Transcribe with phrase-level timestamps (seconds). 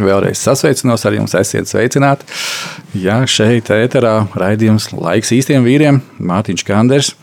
[0.00, 2.26] vēlreiz sasveicinos ar jums, esiet sveicināti.
[2.98, 7.14] Jā, šeit ēterā raidījums laiks īstiem vīriem, Mārtiņš Kanders,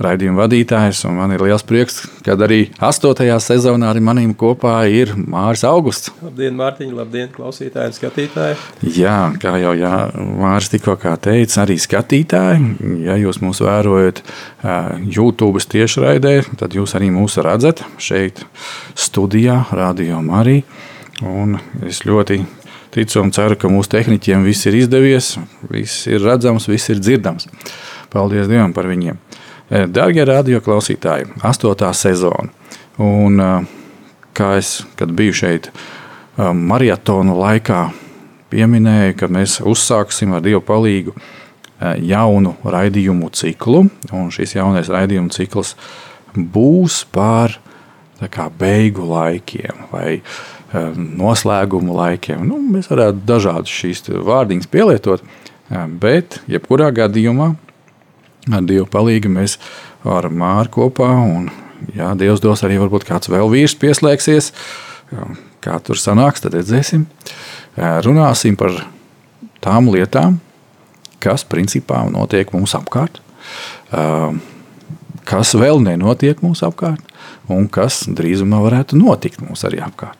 [0.00, 1.02] raidījuma vadītājs.
[1.12, 6.10] Man ir liels prieks, ka arī astotajā sezonā ar maniem kopā ir Māris Augusts.
[6.24, 8.58] Labdien, Mārtiņ, labdien, klausītāji un skatītāji.
[8.96, 9.94] Jā, kā jau jā,
[10.40, 12.74] Māris tikko teica, arī skatītāji.
[13.06, 14.22] Ja jūs mūs vērojat
[15.04, 18.44] YouTube tiešraidē, tad jūs arī mūs redzat šeit
[18.98, 20.64] studijā, Radio Marija.
[21.26, 22.38] Un es ļoti
[22.94, 25.34] ticu un ceru, ka mūsu tehniķiem viss ir izdevies,
[25.70, 27.48] viss ir redzams, viss ir dzirdams.
[28.10, 29.20] Paldies Dievam par viņiem!
[29.70, 32.50] Darbie radioklausītāji, astotā sezona.
[32.98, 33.38] Un,
[34.34, 35.70] kā es, biju šeit
[36.36, 37.84] maratona laikā,
[38.50, 41.14] pieminēju, ka mēs uzsāksim ar Dievu palīdzību
[42.02, 43.86] jaunu raidījumu ciklu.
[44.34, 45.76] Šis jaunais raidījumu cikls
[46.34, 47.60] būs par
[48.28, 50.18] kā, beigu laikiem vai
[50.72, 52.44] noslēgumu laikiem.
[52.46, 55.24] Nu, mēs varētu dažādas šīs vārdiņas pielietot,
[56.02, 57.52] bet jebkurā gadījumā
[58.50, 59.58] ar Dievu palīdzību mēs
[60.08, 61.50] ar Māru kopā, un
[61.94, 64.52] jā, Dievs dos arī varbūt kāds vēl vīrs pieslēgsies.
[65.60, 67.04] Kā tur sanāks, tad redzēsim.
[67.76, 68.78] Runāsim par
[69.60, 70.38] tām lietām,
[71.20, 73.20] kas principā notiek mums apkārt,
[75.28, 77.02] kas vēl nenotiek mums apkārt,
[77.50, 80.16] un kas drīzumā varētu notikt mums arī apkārt.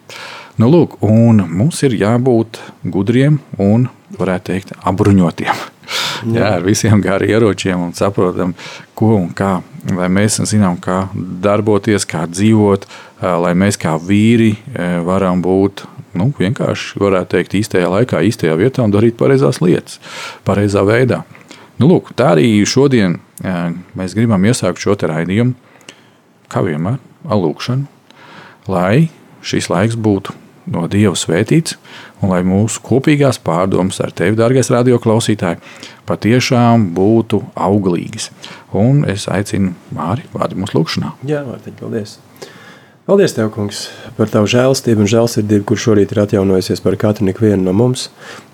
[0.61, 2.59] Nu, lūk, mums ir jābūt
[2.93, 3.87] gudriem un,
[4.19, 5.61] varētu teikt, apbruņotiem.
[6.35, 8.53] Jā, ar visiem gāriem ieročiem un saprotam,
[8.99, 9.63] ko un kā.
[9.97, 12.85] Lai mēs zinām, kā darboties, kā dzīvot,
[13.41, 14.51] lai mēs kā vīri
[15.07, 15.87] varam būt
[16.21, 19.97] nu, vienkārši, varētu teikt, īstajā laikā, īstajā vietā un darīt pareizās lietas,
[20.45, 21.23] pareizā veidā.
[21.81, 23.17] Nu, lūk, tā arī šodien
[23.97, 25.57] mēs gribam iesākt šo raidījumu,
[26.53, 27.89] kā vienmēr, ar lūkšanu,
[28.69, 29.09] lai
[29.41, 30.37] šis laiks būtu
[30.71, 31.77] no Dieva svētīts,
[32.21, 35.61] un lai mūsu kopīgās pārdomas ar tevi, dārgais radioklausītāji,
[36.09, 38.31] patiešām būtu auglīgas.
[38.77, 41.15] Un es aicinu Māri, vārdu mūsu lūgšanā.
[41.29, 42.19] Jā, Mārtiņ, paldies!
[43.11, 47.65] Paldies, Tev, kungs, par Tavu žēlstību un žēlsirdību, kur šorīt ir atjaunojusies par katru ikvienu
[47.65, 48.05] no mums.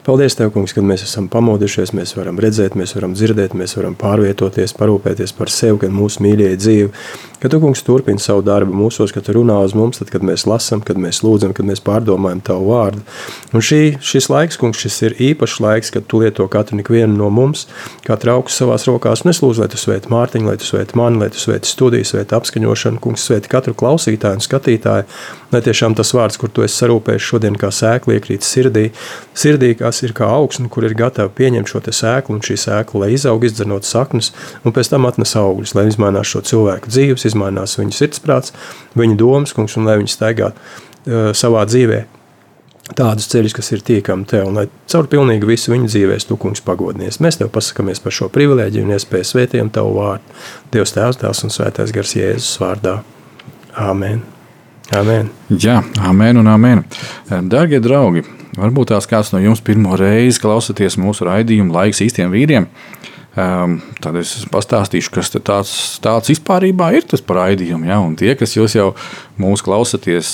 [0.06, 3.99] Paldies, Tev, kungs, kad mēs esam pamodušies, mēs varam redzēt, mēs varam dzirdēt, mēs varam
[4.00, 6.88] pārvietoties, parūpēties par sevi, gan mūsu mīļie dzīvi.
[7.46, 10.48] Kad Tu, kungs, turpini savu darbu mūsos, kad Tu runā uz mums, tad, kad mēs
[10.50, 13.04] lasām, kad mēs lūdzam, kad mēs pārdomājam Tavu vārdu.
[13.54, 17.28] Un šī, šis laiks, kungs, šis ir īpašs laiks, kad Tu lieto katru ikvienu no
[17.30, 17.68] mums,
[18.02, 19.22] katru augstu savās rokās.
[19.22, 22.08] Un es lūdzu, lai Tu svēti Mārtiņu, lai Tu svēti mani, lai Tu svēti studiju,
[22.10, 25.06] svēti apskaņošanu, kungs, svēti katru klausītāju un skatītāju,
[25.54, 28.88] lai tiešām tas vārds, kur Tu esi sarūpējis šodien kā sēkla iekrīt sirdī,
[29.38, 33.14] sirdī, kas ir kā augsne, kur ir gatava pieņemt šo sēklu un šī sēkla, lai
[33.14, 34.32] izaug, izdzenot saknes,
[34.66, 38.56] un pēc tam atnes augļus, lai izmainās šo cilvēku dzīves, izmainās viņu sirdsprāts,
[38.98, 42.04] viņu domas, kungs, un lai viņi staigātu uh, savā dzīvē
[42.94, 46.62] tādus ceļus, kas ir tiekami tev, un lai caur pilnīgi visu viņu dzīvēs tu, kungs,
[46.62, 47.19] pagodinies.
[47.25, 50.36] Mēs tev pasakāmies par šo privilēģiju un iespēju svētiem tavu vārdu.
[50.75, 53.00] Dievs tēvs, tēvs un svētais gars Jēzus vārdā.
[53.75, 54.22] Āmen.
[54.94, 55.32] Amen.
[55.50, 56.84] Jā, amen un amen.
[57.26, 58.22] Darbie draugi,
[58.54, 62.70] varbūt tās kāds no jums pirmo reizi klausāties mūsu raidījumu laiks īstiem vīriem.
[62.70, 66.65] Um, tad es pastāstīšu, kas tāds, tāds vispār
[66.97, 67.88] ir tas par raidījumu.
[67.91, 68.00] Ja?
[68.00, 68.94] Un tie, kas jūs jau
[69.41, 70.31] mūsu klausāties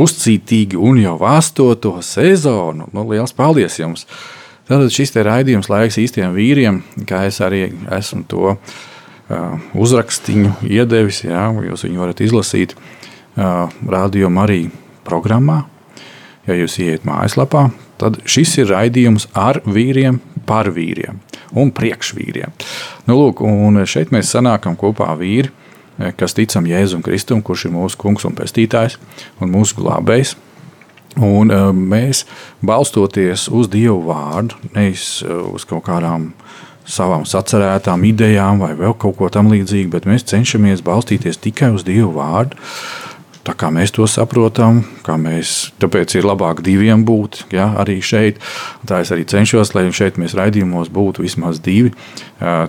[0.00, 4.06] uzcītīgi un jau astoto sezonu, nu, liels paldies jums!
[4.70, 8.58] Tad šis raidījums laiks īstiem vīriem, kā es arī esmu to uh,
[9.74, 11.24] uzrakstīju iedevis.
[11.26, 11.50] Ja?
[11.52, 12.76] Jūs viņu varat izlasīt
[13.36, 14.70] radio arī
[15.04, 15.64] programmā.
[16.46, 17.68] Ja jūs ieiet mājaslapā,
[18.00, 21.20] tad šis ir raidījums ar vīriem, par vīriem
[21.58, 22.54] un priekšvīriem.
[23.08, 25.52] Nu, lūk, un šeit mēs sanākam kopā vīri,
[26.16, 28.98] kas ticam Jēzum Kristum, kurš ir mūsu kungs un pestītājs
[29.40, 30.36] un mūsu glābējs.
[31.20, 32.24] Un mēs
[32.64, 36.30] balstoties uz Dievu vārdu, nevis uz kaut kādām
[36.88, 42.10] savām sacerētām idejām vai vēl kaut ko tamlīdzīgu, bet mēs cenšamies balstīties tikai uz Dieva
[42.16, 42.58] vārdu.
[43.42, 48.38] Tā kā mēs to saprotam, kā mēs, tāpēc ir labāk diviem būt ja, arī šeit.
[48.86, 51.90] Tā es arī cenšos, lai šeit mēs raidījumos būtu vismaz divi.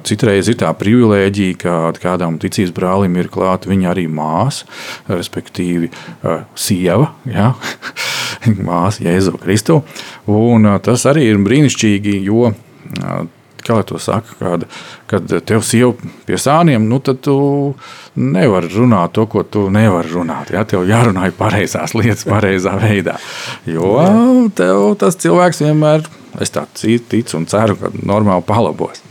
[0.08, 4.66] Citreiz ir tā privilēģija, ka kādam ticības brālim ir klāta viņa arī māsa,
[5.12, 5.92] respektīvi
[6.58, 7.54] sieva, ja,
[8.70, 9.84] māsa Jēzu Kristu.
[10.26, 12.50] Un tas arī ir brīnišķīgi, jo
[13.66, 14.66] kā to saka, kad,
[15.12, 15.94] kad tev sieva
[16.28, 17.36] pie sāniem, nu tad tu
[18.20, 20.52] nevari runāt to, ko tu nevari runāt.
[20.54, 20.66] Ja?
[20.68, 23.18] Tev jārunā pareizās lietas, pareizā veidā.
[23.70, 23.96] Jo
[24.56, 26.06] tev tas cilvēks vienmēr,
[26.44, 29.04] es tā ticu un ceru, ka normāli palabos.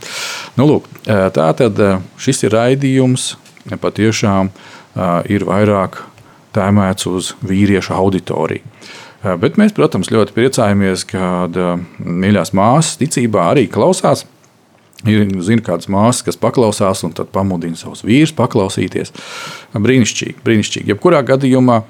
[0.59, 1.79] Nu, lūk, tā tad
[2.21, 3.33] šis ir raidījums,
[3.81, 4.51] patiešām
[5.31, 6.03] ir vairāk
[6.53, 8.69] tēmēts uz vīriešu auditoriju.
[9.39, 11.55] Bet mēs, protams, ļoti priecājamies, kad
[12.03, 14.25] mīļās māsas ticībā arī klausās
[15.03, 19.11] Ir zinu, kādas māsas, kas paklausās un tad pamudina savus vīrus paklausīties.
[19.75, 20.93] Brīnišķīgi, brīnišķīgi.
[20.93, 21.81] Jebkurā gadījumā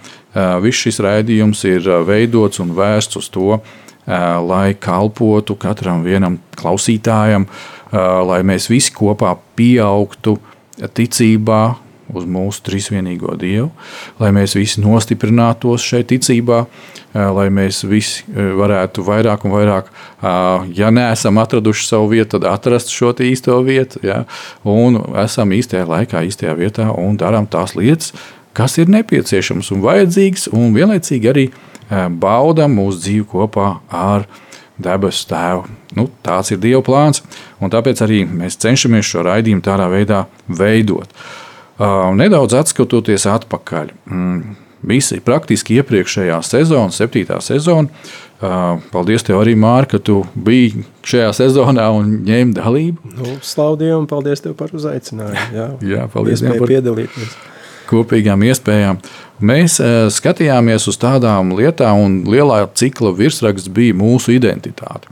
[0.63, 3.60] viss šis raidījums ir veidots un vērsts uz to,
[4.50, 7.45] lai kalpotu katram vienam klausītājam,
[7.94, 10.39] lai mēs visi kopā pieaugtu
[10.98, 11.62] ticībā,
[12.15, 13.69] uz mūsu trīsvienīgo Dievu,
[14.21, 16.63] lai mēs visi nostiprinātos šeit ticībā,
[17.13, 19.89] lai mēs visi varētu vairāk un vairāk,
[20.74, 24.24] ja neesam atraduši savu vietu, tad atrast šo īsto vietu, ja,
[24.63, 28.13] un esam īstajā laikā, īstajā vietā un darām tās lietas,
[28.54, 31.45] kas ir nepieciešams un vajadzīgs, un vienlaicīgi arī
[32.21, 34.25] baudam mūsu dzīvi kopā ar
[34.81, 35.68] debesu tēvu.
[35.94, 37.21] Nu, tāds ir Dieva plāns,
[37.62, 41.12] un tāpēc arī mēs cenšamies šo raidījumu tādā veidā veidot.
[41.73, 47.89] Uh, Nedaudz atskatoties atpakaļ, mm, visi praktiski iepriekšējā sezona, septītā sezona.
[48.91, 53.13] Paldies, tev arī, Mārka, ka tu biji šajā sezonā un ņēmi dalību.
[53.15, 53.37] Nu,
[53.79, 55.45] Dievam, paldies tev par uzaicinājumu.
[55.55, 57.37] Jā, Jā paldies par piedalīties.
[57.87, 58.99] Kopīgām iespējām.
[59.43, 59.77] Mēs
[60.15, 65.07] skatījāmies uz tādām lietām, un lielā cikla virsraksts bija mūsu identitāte.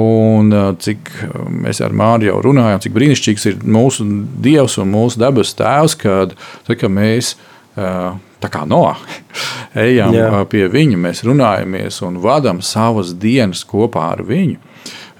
[0.00, 1.10] Un cik
[1.52, 4.06] mēs ar Māriju jau runājām, cik brīnišķīgs ir mūsu
[4.40, 6.32] Dievs un mūsu dabas tēvs, kad,
[6.64, 7.34] tad, kad mēs
[8.42, 8.86] tā kā no
[9.86, 10.42] ejam Jā.
[10.48, 14.60] pie viņa, mēs runājamies un vadām savas dienas kopā ar viņu.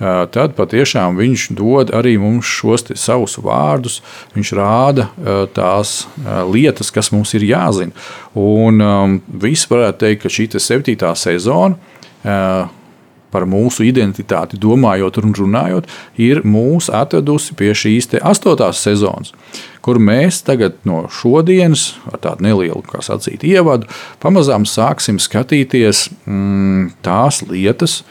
[0.02, 4.00] Tad patiešām viņš dod arī mums šos savus vārdus.
[4.34, 5.06] Viņš rāda
[5.54, 6.08] tās
[6.50, 7.94] lietas, kas mums ir jāzina.
[8.34, 11.78] Un viss varētu teikt, ka šī septītā sezona
[13.32, 15.88] par mūsu identitāti domājot un runājot,
[16.20, 19.32] ir mūs atvedusi pie šīs astotās sezonas,
[19.84, 23.88] kur mēs tagad no šodienas, ar tādu nelielu, kā sacīt, ievadu,
[24.22, 28.02] pamazām sāksim skatīties mm, tās lietas,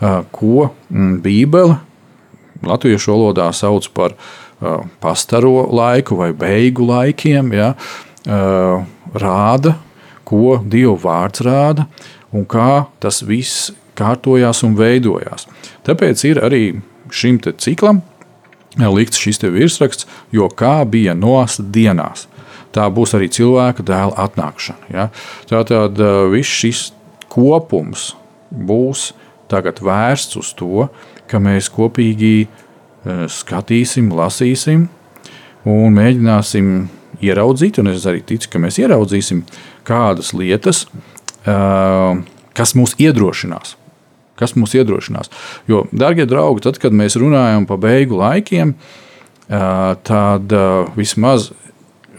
[0.00, 1.80] ko mm, Bībele
[2.64, 4.16] latviešu valodā sauc par
[5.00, 7.74] pastaro laiku vai beigu laikiem, ja,
[9.16, 9.74] rāda,
[10.28, 11.86] ko Dieva vārds rāda
[12.36, 13.70] un kā tas viss
[14.00, 15.46] kārtojās un veidojās.
[15.86, 16.64] Tāpēc ir arī
[17.12, 18.02] šim ciklam
[18.78, 22.28] likts šis virsraksts, jo kā bija nos dienās.
[22.70, 24.90] Tā būs arī cilvēka dēla atnākšana.
[24.94, 25.08] Ja?
[25.50, 25.98] Tātad
[26.30, 26.92] viss šis
[27.30, 28.12] kopums
[28.50, 29.10] būs
[29.50, 30.86] vērsts uz to,
[31.26, 32.46] ka mēs kopīgi
[33.30, 34.86] skatīsim, lasīsim
[35.66, 36.70] un mēģināsim
[37.20, 39.42] ieraudzīt, un es arī ticu, ka mēs ieraudzīsim
[39.88, 40.84] kādas lietas,
[42.54, 43.79] kas mūs iedrošinās
[44.40, 45.32] kas mūs iedrošinās.
[45.70, 48.74] Jo, darbie draugi, tad, kad mēs runājam par beigu laikiem,
[49.48, 50.54] tad
[50.96, 51.50] vismaz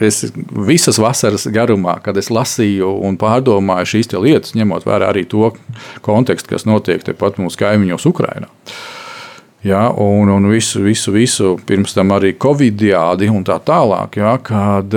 [0.01, 0.31] es
[0.67, 5.51] visas vasaras garumā, kad es lasīju un pārdomāju šīs lietas, ņemot vērā arī to
[6.05, 8.49] kontekstu, kas notiek tepat mūsu kaimiņos, Ukrajinā.
[9.61, 14.17] Ja, un, un visu, visu, visu, pirms tam arī Covid-19 un tā tālāk.
[14.17, 14.95] Ja, kad,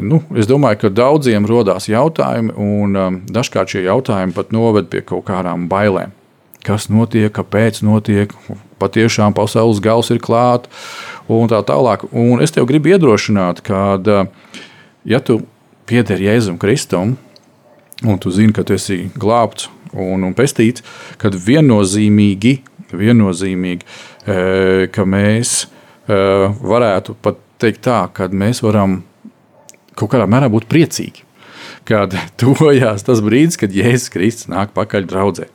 [0.00, 5.26] nu, es domāju, ka daudziem rodās jautājumi, un dažkārt šie jautājumi pat noved pie kaut
[5.28, 6.16] kādām bailēm
[6.66, 8.32] kas notiek, kāpēc notiek.
[8.76, 10.68] Patiešām pasaules gals ir klāts
[11.32, 12.04] un tā tālāk.
[12.12, 13.96] Un es tev gribu iedrošināt, ka,
[15.08, 15.40] ja tu
[15.88, 17.16] pieder Jēzum Kristum,
[18.04, 20.84] un tu zini, ka tu esi glābts un, un pestīts,
[21.22, 22.56] tad viennozīmīgi,
[22.92, 25.68] viennozīmīgi e, ka mēs e,
[26.60, 29.00] varētu pat teikt tā, ka mēs varam
[29.96, 31.25] kaut kādā mērā būt priecīgi
[31.86, 35.48] kad tuvojās tas brīdis, kad Jēzus Kristus nāk pakaļ draudzē.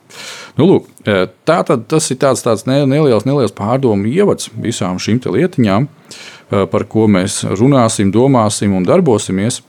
[0.58, 5.22] Nu, lūk, e, tā tad tas ir tāds, tāds neliels, neliels pārdomu ievads visām šīm
[5.24, 9.62] lietiņām, e, par ko mēs runāsim, domāsim un darbosimies.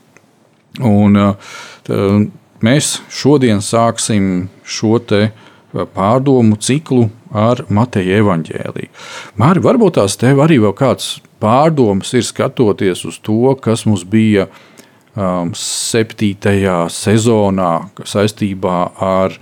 [0.82, 2.10] Un, e,
[2.64, 5.28] mēs šodien sāksim šo te
[5.94, 8.90] pārdomu ciklu ar Mateja evaņģēliju.
[9.40, 14.46] Māri, varbūt tās tev arī vēl kāds pārdoms ir skatoties uz to, kas mums bija
[15.16, 17.72] um, septītajā sezonā
[18.04, 19.38] saistībā ar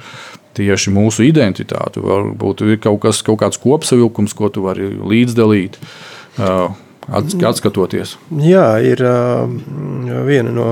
[0.56, 2.02] tieši mūsu identitāti.
[2.04, 5.78] Varbūt ir kaut, kas, kaut kāds kopsavilkums, ko tu vari līdzdalīt.
[6.38, 6.72] Uh,
[7.08, 8.16] atskatoties.
[8.40, 9.46] Jā, ir uh,
[10.28, 10.68] viena no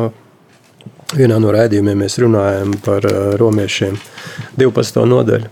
[1.11, 3.97] Vienā no raidījumiem mēs runājam par uh, romiešiem
[4.61, 5.01] 12.
[5.11, 5.49] nodaļu.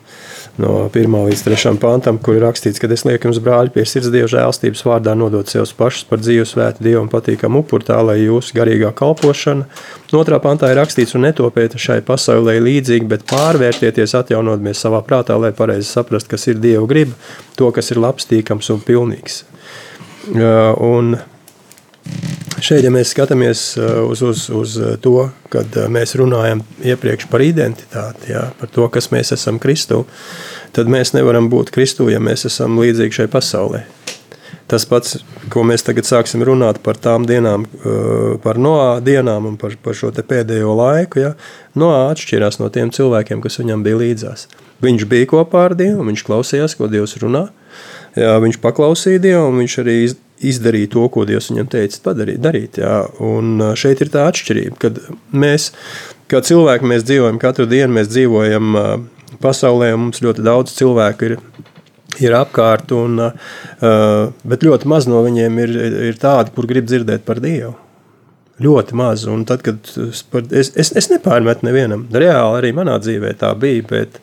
[0.58, 4.10] No 1 līdz 3 pantam, kur ir rakstīts, ka es lieku jums, brāļi, pie sirds
[4.10, 8.16] dievu žēlstības vārdā nodot sev pašus par dzīvu svētu dievu un patīkamu upuru, tā lai
[8.24, 9.68] jūsu garīgā kalpošana.
[10.10, 10.40] No 2.
[10.42, 15.86] pantā ir rakstīts, un netopiet šai pasaulē līdzīgi, bet pārvērtieties, atjaunoties savā prātā, lai pareizi
[15.92, 17.14] saprastu, kas ir dievu griba,
[17.54, 19.44] to, kas ir labs, tīkams un pilnīgs.
[20.34, 21.14] Uh, un
[22.58, 24.72] Šeit, ja mēs skatāmies uh, uz, uz, uz
[25.02, 30.00] to, kad uh, mēs runājam iepriekš par identitāti, jā, par to, kas mēs esam Kristu,
[30.74, 33.84] tad mēs nevaram būt Kristu, ja mēs esam līdzīgi šai pasaulē.
[34.68, 35.20] Tas pats,
[35.52, 39.94] ko mēs tagad sāksim runāt par tām dienām, uh, par noā dienām un par, par
[39.96, 41.34] šo pēdējo laiku, ja,
[41.78, 44.48] noā atšķirās no tiem cilvēkiem, kas viņam bija līdzās.
[44.82, 47.48] Viņš bija kopā ar Dievu, viņš klausījās, ko Dievs runā,
[48.18, 50.00] jā, viņš paklausīja Dievu un viņš arī
[50.44, 52.80] izdarīja to, ko Dievs viņam teica padarīt, darīt.
[52.82, 53.00] Jā.
[53.24, 55.00] Un šeit ir tā atšķirība, kad
[55.32, 55.70] mēs,
[56.30, 58.78] kā cilvēki, mēs dzīvojam katru dienu, mēs dzīvojam
[59.42, 61.36] pasaulē, un mums ļoti daudz cilvēku ir,
[62.22, 63.20] ir apkārt, un,
[63.80, 65.76] bet ļoti maz no viņiem ir,
[66.12, 67.76] ir tādi, kur grib dzirdēt par Dievu.
[68.62, 69.26] Ļoti maz.
[69.30, 69.90] Un tad, kad
[70.50, 74.18] es, es, es nepārmetu nevienam, reāli arī manā dzīvē tā bija, bet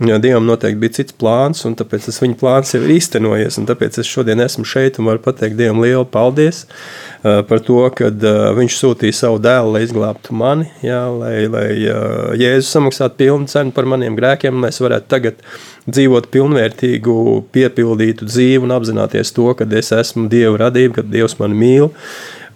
[0.00, 3.58] Jo Dievam noteikti bija cits plāns, un tāpēc tas viņa plāns jau ir īstenojies.
[3.68, 8.08] Tāpēc es šodien esmu šeit un varu pateikt Dievam lielu paldies uh, par to, ka
[8.08, 13.52] uh, Viņš sūtīja savu dēlu, lai izglābtu mani, jā, lai, lai uh, Jēzus samaksātu pilnu
[13.52, 15.44] cenu par maniem grēkiem, un mēs varētu tagad
[15.84, 17.20] dzīvot pilnvērtīgu,
[17.52, 21.92] piepildītu dzīvi un apzināties to, ka es esmu Dieva radība, ka Dievs mani mīl.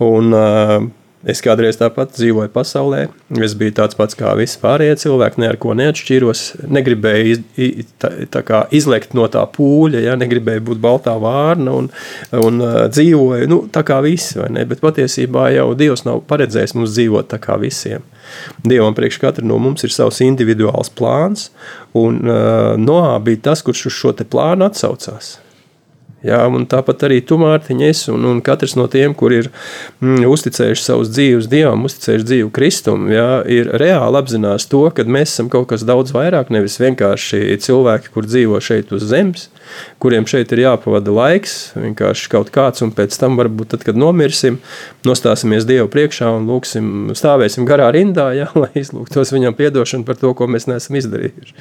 [0.00, 0.92] Un, uh,
[1.24, 3.06] Es kādreiz tāpat dzīvoju pasaulē.
[3.40, 6.42] Es biju tāds pats kā visi pārējie cilvēki, ne ar ko neatšķīros.
[6.68, 11.88] Negribēju iz, tā, tā izlekt no tā pūļa, ja negribēju būt baltā vārna un,
[12.36, 14.36] un uh, dzīvoju nu, tā kā visi.
[14.68, 18.04] Bet patiesībā jau Dievs nav paredzējis mums dzīvot tā kā visiem.
[18.64, 21.48] Dievam priekš katra no mums ir savs individuāls plāns,
[21.96, 25.38] un uh, Noā bija tas, kurš uz šo plānu atsaucās.
[26.24, 26.40] Jā,
[26.72, 29.50] tāpat arī tu, Mārtiņ, es un, un katrs no tiem, kur ir
[30.00, 35.34] mm, uzticējuši savus dzīves dievam, uzticējuši dzīvu Kristum, jā, ir reāli apzinās to, ka mēs
[35.34, 39.50] esam kaut kas daudz vairāk, nevis vienkārši cilvēki, kur dzīvo šeit uz zemes,
[40.00, 44.58] kuriem šeit ir jāpavada laiks, vienkārši kaut kāds, un pēc tam varbūt tad, kad nomirsim,
[45.04, 50.32] nostāsimies Dievu priekšā un lūksim, stāvēsim garā rindā, jā, lai izlūgtos viņam piedošanu par to,
[50.36, 51.56] ko mēs neesam izdarījuši.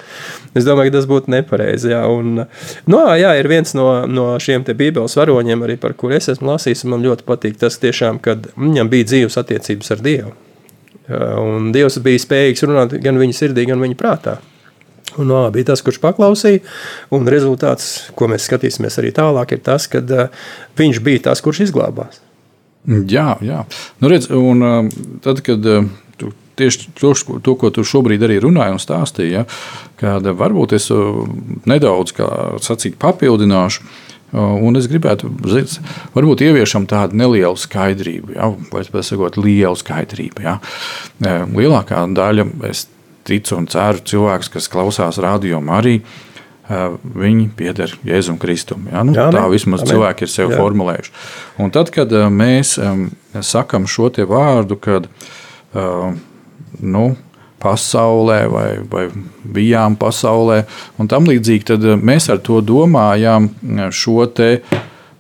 [0.55, 2.46] Es domāju, ka tas būtu nepareizi, jā, un,
[2.88, 6.53] no, jā, ir viens no, no šiem te bībeles varoņiem, arī par kur es esmu
[6.53, 10.33] lasījis, man ļoti patīk tas tiešām, kad viņam bija dzīves attiecības ar Dievu.
[11.10, 14.38] Un Dievs bija spējīgs runāt gan viņa sirdī, gan viņa prātā.
[15.17, 16.63] Un no, bija tas, kurš paklausīja,
[17.13, 20.45] un rezultāts, ko mēs skatīsimies arī tālāk, ir tas, ka uh,
[20.79, 22.22] viņš bija tas, kurš izglābās.
[22.83, 23.62] Jā, jā.
[24.01, 25.86] Nu, redz, un, uh, tad, kad uh,
[26.17, 27.13] tu tieši to,
[27.45, 29.45] to, ko tu šobrīd arī runāji un stāstīji, ja,
[30.01, 31.22] kad varbūt es uh,
[31.69, 32.15] nedaudz
[32.65, 33.86] sacīt, papildināšu.
[34.34, 35.30] Uh, un es gribētu,
[36.16, 40.42] varbūt ieviešam tādu nelielu skaidrību, ja, vai pēc sakot, lielu skaidrību.
[40.42, 40.56] Ja.
[41.22, 42.88] Uh, lielākā daļa, es
[43.30, 46.00] ticu un ceru, cilvēks, kas klausās radio arī.
[46.63, 48.86] Viņi pieder Jēzum Kristum.
[48.88, 49.02] Ja?
[49.04, 49.90] Nu, jā, tā vismaz amen.
[49.92, 50.60] cilvēki ir sev jā.
[50.62, 51.12] formulējuši.
[51.60, 52.78] Un tad, kad mēs
[53.44, 55.10] sakām šo vārdu, kad
[56.80, 57.04] nu,
[57.63, 59.05] pasaulē vai, vai
[59.55, 60.63] bijām pasaulē,
[61.00, 63.50] un tam līdzīgi, tad mēs ar to domājam
[63.96, 64.58] šo te,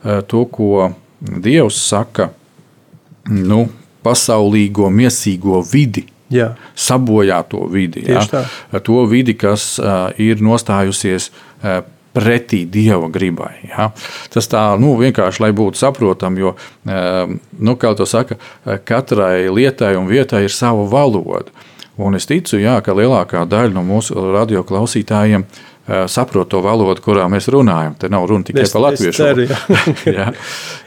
[0.03, 0.91] to, ko
[1.23, 2.33] Dievs saka,
[3.31, 3.63] nu,
[4.03, 6.49] pasaulīgo, miesīgo vidi Jā.
[6.75, 8.03] sabojāto vidi.
[8.09, 8.23] Ja?
[8.83, 11.83] To vidi, kas uh, ir nostājusies uh,
[12.13, 13.53] pretī dieva gribai.
[13.69, 13.89] Ja?
[14.33, 16.51] Tas tā nu, vienkārši, lai būtu saprotami, jo,
[16.85, 18.37] nu, kā to saka,
[18.85, 21.49] katrai lietai un vietai ir sava valoda.
[22.01, 25.45] Un es ticu, jā, ka lielākā daļa no mūsu radioklausītājiem
[26.07, 27.97] saprot to valodu, kurā mēs runājam.
[27.99, 29.57] Te nav runa tikai es, par latviešu jā.
[30.17, 30.27] jā.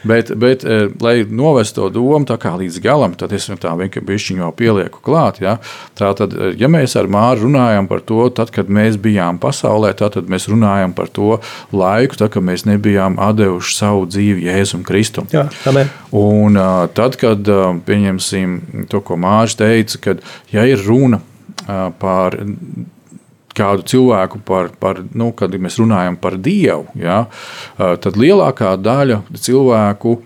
[0.09, 5.41] Bet, bet, eh, lai novestu to domu līdz galam, tad es tā vienkārši pielieku klāt.
[5.43, 5.57] Ja?
[5.97, 9.93] Tā tad, eh, ja mēs ar Māru runājam par to, tad, kad mēs bijām pasaulē,
[9.93, 11.37] tad mēs runājam par to
[11.71, 15.29] laiku, tad, kad mēs nebijām devuši savu dzīvi Jēzum Kristum.
[15.29, 15.45] Jā.
[16.17, 16.57] Un
[16.97, 17.45] tad, kad
[17.85, 21.21] pieņemsim to, ko Mārcis teica, kad ja ir runa
[21.99, 22.37] par
[23.57, 27.25] kādu cilvēku par, par nu, kad mēs runājam par Dievu, ja,
[27.77, 30.17] tad lielākā daļa cilvēku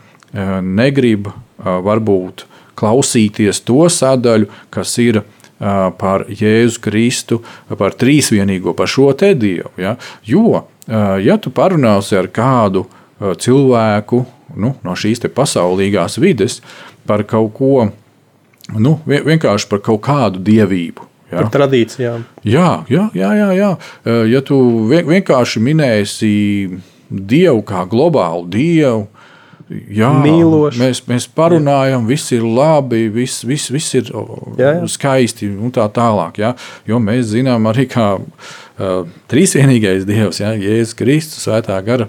[0.62, 2.46] negrib varbūt
[2.80, 5.22] klausīties to sadaļu, kas ir
[6.02, 7.42] par Jēzu Kristu,
[7.78, 9.70] par trīsvienīgo, par šo te Dievu.
[9.82, 9.96] Ja?
[10.26, 10.64] Jo,
[11.22, 12.88] ja tu parunāsi ar kādu
[13.22, 14.24] cilvēku
[14.58, 16.60] nu, no šīs pasaulīgās vides
[17.08, 17.88] par kaut ko,
[18.74, 21.11] nu, vienkārši par kaut kādu dievību.
[21.32, 21.40] Ja?
[21.40, 22.28] Par tradīcijām.
[22.44, 23.72] Jā, jā, jā, jā, jā.
[24.28, 24.60] Ja tu
[24.92, 26.36] vienkārši minēsi
[27.08, 29.08] dievu kā globālu dievu,
[29.72, 30.80] Jā, mīloši.
[30.82, 32.08] Mēs, mēs parunājam, jā.
[32.10, 34.90] viss ir labi, viss, viss, viss ir jā, jā.
[34.92, 36.42] skaisti un tā tālāk.
[36.44, 36.52] Jā.
[36.90, 38.10] Jo mēs zinām arī, kā
[39.32, 42.08] trīsvienīgais Dievs, ja, Jēzus Kristus, Svētā gara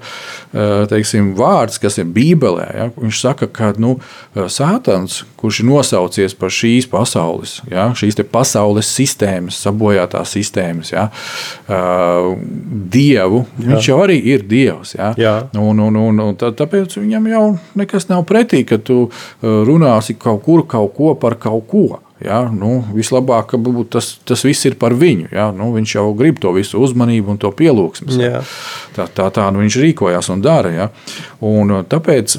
[0.90, 2.66] teiksim, vārds, kas ir Bībelē.
[2.76, 3.96] Ja, viņš saka, ka nu,
[4.52, 11.08] Sātans, kurš ir nosaucies par šīs pasaules, ja, šīs pasaules sistēmas, sabojātās sistēmas, ja,
[12.92, 13.68] Dievu, jā.
[13.72, 14.96] viņš jau arī ir Dievs.
[14.98, 15.12] Ja,
[15.58, 17.44] un, un, un, un tā, tāpēc viņam jau
[17.78, 19.04] nekas nav pretī, ka tu
[19.42, 21.86] runāsi kaut kur kaut ko par kaut ko.
[22.22, 23.58] Ja, nu, vislabāk, ka
[23.90, 25.32] tas, tas viss ir par viņu.
[25.34, 28.14] Ja, nu, viņš jau grib to visu uzmanību un to pielūgsmu.
[28.94, 30.70] Tā, tā, tā nu, viņš rīkojās un dara.
[30.70, 30.88] Ja.
[31.42, 32.38] Un, tāpēc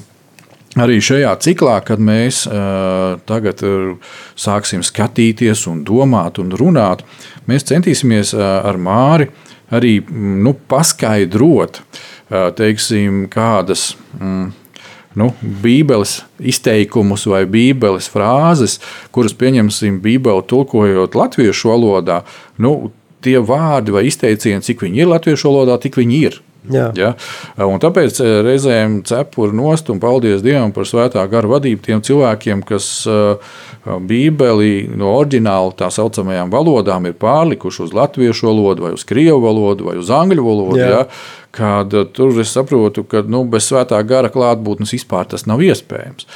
[0.80, 7.04] arī šajā ciklā, kad mēs uh, tagad uh, sāksim skatīties, un domāt un runāt,
[7.50, 9.30] mēs centīsimies uh, ar Māri
[9.74, 13.92] arī nu, paskaidrot, uh, teiksim, kādas.
[14.20, 14.52] Mm,
[15.20, 15.32] nu,
[15.64, 18.80] Bībeles izteikumus vai Bībeles frāzes,
[19.14, 22.22] kuras pieņemsim Bībeli tulkojot latviešu valodā,
[22.62, 22.92] nu,
[23.24, 26.42] tie vārdi vai izteicieni, cik viņi ir latviešu valodā, tik viņi ir.
[26.72, 26.86] Jā.
[26.96, 27.12] Ja?
[27.66, 32.88] Un tāpēc reizēm cepuri nost un paldies Dievam par svētā gara vadību tiem cilvēkiem, kas
[33.10, 33.54] uh,
[33.84, 39.90] Bībeli no oriģināla tā saucamajām valodām ir pārlikuši uz latviešu valodu, vai uz krievu valodu,
[39.90, 40.80] vai uz angļu valodu.
[40.80, 40.92] Jā.
[40.94, 41.06] Ja?
[41.54, 46.30] Kad uh, tur es saprotu, ka nu, bez svētā gara klātbūtnes vispār tas nav iespējams.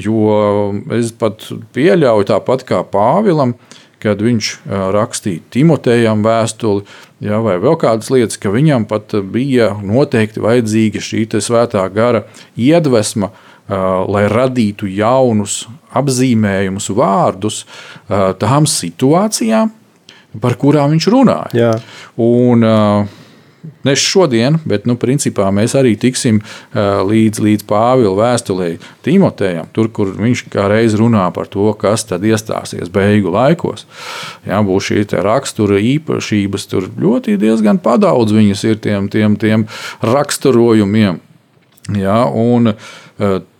[0.00, 1.44] Jo es pat
[1.76, 3.58] pieļauju tāpat kā Pāvilam,
[4.04, 6.84] kad viņš uh, rakstīja Timotejam vēstuli,
[7.24, 12.24] ja, vai vēl kādas lietas, ka viņam pat bija noteikti vajadzīga šī svētā gara
[12.60, 13.32] iedvesma,
[13.64, 15.62] lai radītu jaunus
[15.96, 17.62] apzīmējumus, vārdus
[18.40, 19.70] tām situācijām,
[20.42, 21.54] par kurām viņš runāja.
[21.56, 21.70] Jā.
[22.20, 22.66] Un,
[23.84, 26.40] Ne šodien, bet nu, principā mēs arī tiksim
[26.74, 28.70] līdz, līdz Pāvila vēstulē
[29.04, 33.86] Timotejam, tur, kur viņš kā reiz runā par to, kas tad iestāsies beigu laikos.
[34.48, 39.68] Jā, būs šī rakstura īpašības, tur ļoti diezgan padaudz viņas ir tiem, tiem, tiem
[40.02, 41.20] raksturojumiem.
[42.00, 42.72] Jā, un,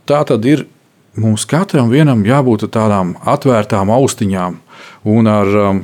[0.05, 0.67] Tā tad ir
[1.17, 4.59] mums katram vienam jābūt tādām atvērtām austiņām
[5.09, 5.79] un ar um,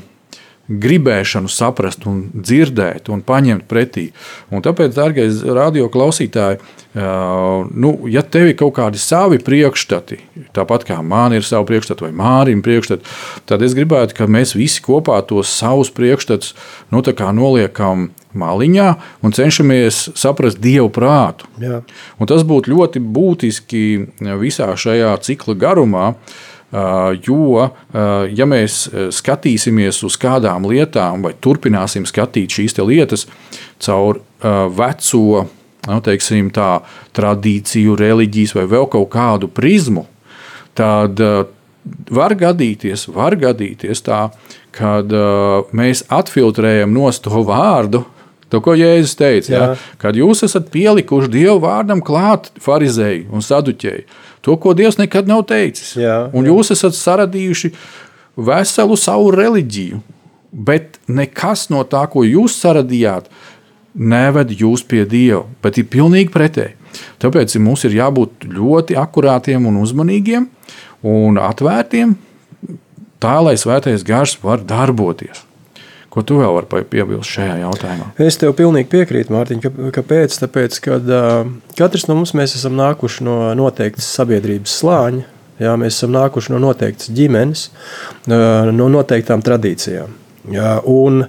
[0.71, 4.11] gribēšanu saprast, un dzirdēt un paņemt pretī.
[4.55, 6.61] Un tāpēc, dārgais radio klausītāji,
[6.95, 10.21] nu, ja tev ir kaut kādi savi priekšstati,
[10.57, 13.07] tāpat kā man ir savi priekšstati vai Mārim priekšstati,
[13.51, 16.55] tad es gribētu, ka mēs visi kopā tos savus priekšstatus
[16.91, 17.03] nu,
[17.35, 18.89] noliekam maliņā
[19.27, 21.49] un cenšamies saprast dievu prātu.
[22.31, 23.83] Tas būtu ļoti būtiski
[24.41, 26.13] visā šajā cikla garumā.
[26.71, 27.65] Jo,
[28.31, 28.85] ja mēs
[29.17, 33.27] skatīsimies uz kādām lietām, vai turpināsim skatīt šīs lietas
[33.83, 34.21] caur
[34.77, 35.25] veco
[35.89, 36.77] nu, teiksim, tā,
[37.17, 40.07] tradīciju, reliģijas vai vēl kaut kādu prizmu,
[40.79, 41.19] tad
[42.13, 44.23] var gadīties, var gadīties tā,
[44.77, 45.11] kad
[45.75, 48.05] mēs atfiltrējam no to vārdu,
[48.51, 49.67] To, ko Jēzus teica, ja?
[50.03, 54.03] kad jūs esat pielikuši Dievu vārdam klāt farizēju un saduķēju,
[54.45, 55.95] to, ko Dievs nekad nav teicis.
[55.99, 56.55] Jā, un jā.
[56.55, 57.73] jūs esat saradījuši
[58.41, 60.01] veselu savu reliģiju,
[60.51, 63.29] bet nekas no tā, ko jūs saradījāt,
[63.95, 66.77] neved jūs pie Dieva, bet ir pilnīgi pretēji.
[67.23, 70.49] Tāpēc mums ir jābūt ļoti akurātiem un uzmanīgiem
[71.07, 72.17] un atvērtiem,
[73.23, 75.45] tā lai svētais gars var darboties.
[76.11, 78.09] Ko tu vēl vari piebilst šajā jautājumā?
[78.19, 79.61] Es tev pilnīgi piekrītu, Mārtiņ.
[79.95, 80.35] Kāpēc?
[80.43, 80.97] Tāpēc, ka
[81.79, 85.23] katrs no mums esam nākuši no noteiktas sabiedrības slāņa.
[85.61, 87.67] Jā, mēs esam nākuši no noteiktas ģimenes,
[88.27, 90.17] no noteiktām tradīcijām.
[90.51, 91.25] Un,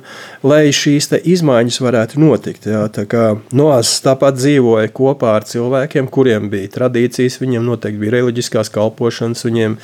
[0.47, 6.49] lai šīs izmaiņas varētu notikt, jā, tā kā Noās tāpat dzīvoja kopā ar cilvēkiem, kuriem
[6.51, 9.77] bija tradīcijas, viņiem noteikti bija reliģiskās kalpošanas, viņiem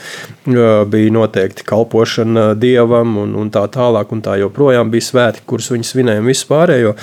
[0.91, 5.91] bija noteikti kalpošana dievam un, un tā tālāk, un tā joprojām bija svētki, kurus viņi
[5.91, 6.95] svinēja un visu pārējo.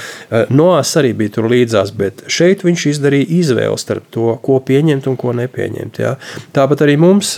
[0.55, 5.21] Noās arī bija tur līdzās, bet šeit viņš izdarīja izvēli starp to, ko pieņemt un
[5.21, 6.03] ko nepieņemt.
[6.03, 6.17] Jā.
[6.57, 7.37] Tāpat arī mums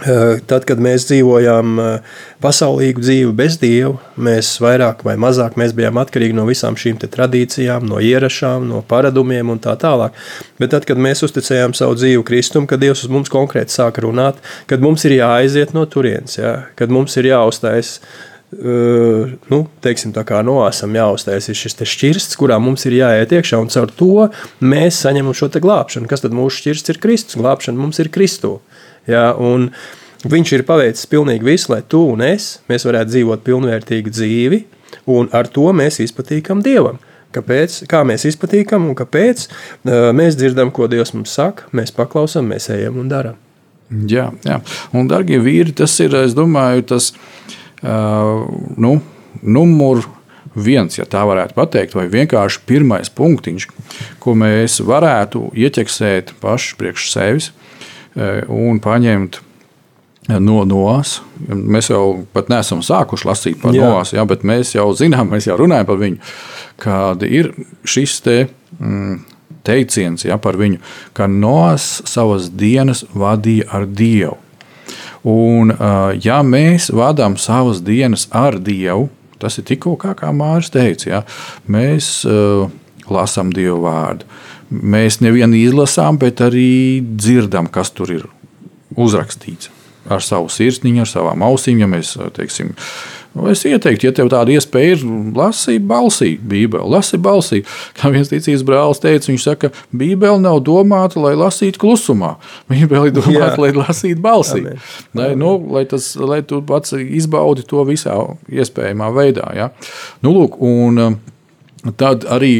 [0.00, 1.74] Tad, kad mēs dzīvojām
[2.40, 7.84] pasaulīgu dzīvi bez dieva, mēs vairāk vai mazāk mēs bijām atkarīgi no visām šīm tradīcijām,
[7.88, 10.16] no ierašām, no paradumiem un tā tālāk.
[10.60, 14.40] Bet tad, kad mēs uzticējām savu dzīvi Kristum, kad Dievs uz mums konkrēti sāka runāt,
[14.70, 16.56] kad mums ir jāaiziet no turienes, ja?
[16.80, 17.98] kad mums ir jāuztais
[18.50, 23.60] Uh, nu, teiksim, tā kā noāsam jāuztais ir šis šķirsts, kurā mums ir jāiet iekšā,
[23.62, 24.24] un caur to
[24.58, 26.10] mēs saņemam šo glābšanu.
[26.10, 27.38] Kas tad mūsu šķirsts ir Kristus?
[27.38, 28.56] Glābšana mums ir Kristu.
[29.10, 29.70] Ja, un
[30.30, 34.64] viņš ir paveicis pilnīgi visu, lai tu un es varētu dzīvot pilnvērtīgu dzīvi,
[35.10, 37.00] un ar to mēs izpatīkam Dievam.
[37.34, 37.84] Kāpēc?
[37.90, 39.46] Kā mēs izpatīkam un kāpēc?
[40.18, 43.38] Mēs dzirdam, ko Dievs mums saka, mēs paklausām, mēs ejam un darām.
[43.90, 44.60] Jā, jā.
[44.94, 47.10] Un, darbie vīri, tas ir, es domāju, tas
[47.82, 48.46] uh,
[48.78, 48.96] nu,
[49.42, 50.06] numurs
[50.54, 53.66] viens, ja tā varētu pateikt, vai vienkārši pirmais punktiņš,
[54.22, 57.50] ko mēs varētu ieķeksēt paši priekš sevis
[58.16, 59.40] un paņemt
[60.28, 61.20] eh, no nos.
[61.48, 65.58] Mēs jau pat neesam sākuši lasīt par nos, ja, bet mēs jau zinām, mēs jau
[65.60, 66.32] runājam par viņu,
[66.80, 67.52] kāda ir
[67.88, 68.38] šis te,
[68.78, 69.20] mm,
[69.66, 70.80] teiciens ja, par viņu,
[71.16, 74.36] ka nos savas dienas vadīja ar Dievu.
[75.30, 80.72] Un, eh, ja mēs vadām savas dienas ar Dievu, tas ir tikko kā, kā Mārcis
[80.74, 81.20] teica, ja,
[81.64, 82.68] mēs uh,
[83.08, 84.28] lasām Dievu vārdu
[84.70, 88.26] mēs nevienu izlasām, bet arī dzirdam, kas tur ir
[88.98, 89.70] uzrakstīts.
[90.10, 91.82] Ar savu sirsniņu, ar savām ausīm.
[91.82, 92.70] Ja mēs, teiksim,
[93.50, 95.02] es ieteiktu, ja tev tāda iespēja ir,
[95.36, 96.88] lasīt balsī, Bībeli.
[96.90, 97.60] Lasi balsī.
[97.98, 102.32] Kā viens ticīgs brālis teica, viņš saka, Bībele nav domāta, lai lasītu klusumā.
[102.72, 103.60] Bībele ir domāta, Jā.
[103.60, 104.64] lai lasītu balsī.
[104.64, 104.80] Amen.
[105.20, 108.16] Lai, nu, lai, tas, lai tu pats izbaudi to visā
[108.48, 109.52] iespējamā veidā.
[109.58, 109.70] Ja?
[110.24, 111.20] Nu, lūk, un
[112.00, 112.54] tad arī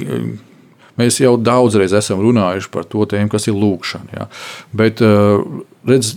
[1.01, 4.13] Mēs jau daudzreiz esam runājuši par to tēmu, kas ir lūkšana.
[4.17, 4.29] Ja.
[4.77, 5.43] Bet, eh,
[5.89, 6.15] redz,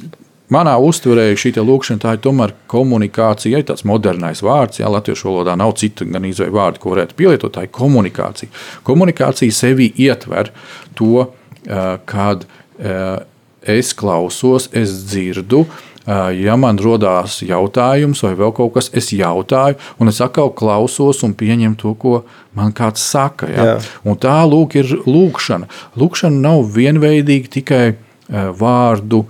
[0.53, 3.57] manā uztverē šī lūkšana tā ir tomēr komunikācija.
[3.57, 7.53] Ir tāds modernais vārds, ja latviešu valodā nav citu gan izvēle vārdu, ko varētu pielietot.
[7.55, 8.51] Tā ir komunikācija.
[8.83, 10.51] Komunikācija sevi ietver
[10.95, 11.29] to,
[11.67, 12.45] eh, kad
[12.79, 13.19] eh,
[13.63, 15.65] es klausos, es dzirdu,
[16.07, 21.35] ja man rodās jautājums vai vēl kaut kas, es jautāju, un es atkal klausos un
[21.39, 22.23] pieņemu to, ko
[22.57, 23.49] man kāds saka.
[23.51, 23.77] Ja?
[24.19, 25.69] Tā lūk, ir lūkšana.
[25.99, 27.85] Lūkšana nav vienveidīga tikai
[28.33, 29.25] vārdu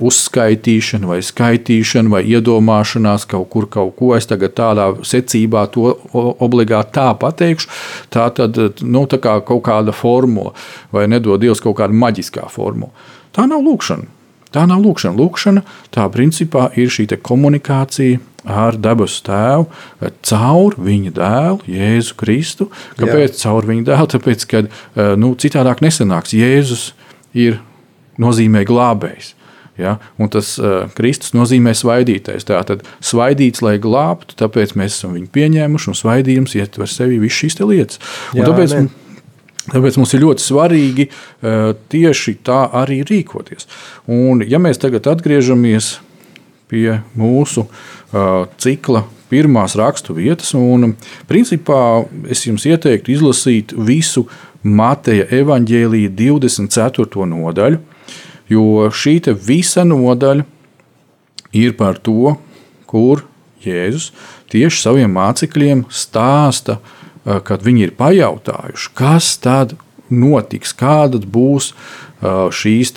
[0.00, 4.14] uzskaitīšana, vai skaitīšana, vai iedomāšanās kaut kur, kaut ko.
[4.16, 7.70] Es tagad tādā secībā to obligāti tā pateikšu.
[8.14, 10.54] Tā tad nu, tā kā kaut kāda formula,
[10.94, 12.94] vai nedod Dievs kaut kāda maģiskā formula.
[13.34, 14.13] Tā nav lūkšana.
[14.54, 15.18] Tā nav lūkšana.
[15.18, 15.64] Lūkšana
[15.94, 19.68] tā principā ir šī komunikācija ar debesu tēvu
[20.28, 22.68] caur viņa dēlu, Jēzu Kristu.
[23.00, 23.46] Kāpēc Jā.
[23.46, 24.10] caur viņa dēlu?
[24.14, 26.36] Tāpēc, ka eh, nu, citādāk nesanāks.
[26.36, 26.92] Jēzus
[27.34, 27.58] ir
[28.20, 29.34] nozīmē glābējs.
[29.80, 29.96] Ja?
[30.22, 32.46] Un tas uh, Kristus nozīmē svaidītais.
[32.46, 37.58] Tātad svaidīts, lai glābtu, tāpēc mēs esam viņu pieņēmuši, un svaidījums ietver sevi visas šīs
[37.64, 37.98] lietas.
[38.36, 38.92] Jā, tāpēc, amen.
[39.64, 43.68] Tāpēc mums ir ļoti svarīgi uh, tieši tā arī rīkoties.
[44.12, 45.94] Un, ja mēs tagad atgriežamies
[46.68, 50.92] pie mūsu uh, cikla pirmās rakstu vietas, un
[51.30, 54.26] principā es jums ieteiktu izlasīt visu
[54.64, 57.24] Mateja evaņģēlīja 24.
[57.32, 57.80] nodaļu,
[58.52, 60.44] jo šī visa nodaļa
[61.56, 62.36] ir par to,
[62.88, 63.24] kur
[63.64, 64.10] Jēzus
[64.52, 69.76] tieši saviem mācekļiem stāsta Eh, kad viņi ir pajautājuši, kas tad
[70.12, 72.92] notiks, kādas būs eh, šīs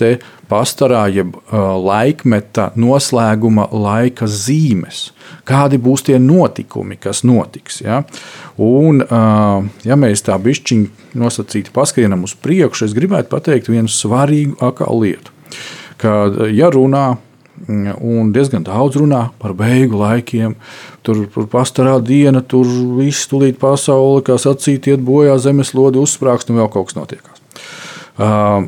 [0.47, 5.11] pastarā, jeb eh, laikmeta noslēguma laika zīmes,
[5.47, 7.81] kādi būs tie notikumi, kas notiks.
[7.81, 8.03] Ja?
[8.57, 9.03] Un,
[9.85, 14.57] ja mēs tā bišķiņi nosacīti paskrienam uz priekšu, es gribētu pateikt vienu svarīgu
[14.97, 15.31] lietu.
[15.97, 17.05] Kad, ja runā
[17.67, 20.55] un diezgan daudz runā par beigu laikiem.
[21.05, 22.67] Tur ir pastāvā diena, tur
[22.99, 27.45] viss tūlīt pasaule, kā sacīt, iet bojā, zemeslode uzsprāgst un vēl kaut kas notiekās.
[28.17, 28.67] Uh,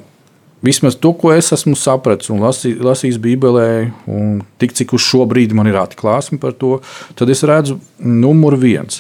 [0.60, 3.70] Vismaz to, ko es esmu sapratis un lasi, lasījis Bībelē,
[4.12, 6.82] un tik cik uz šo brīdi man ir atklāsme par to,
[7.16, 9.00] tad es redzu numuru viens,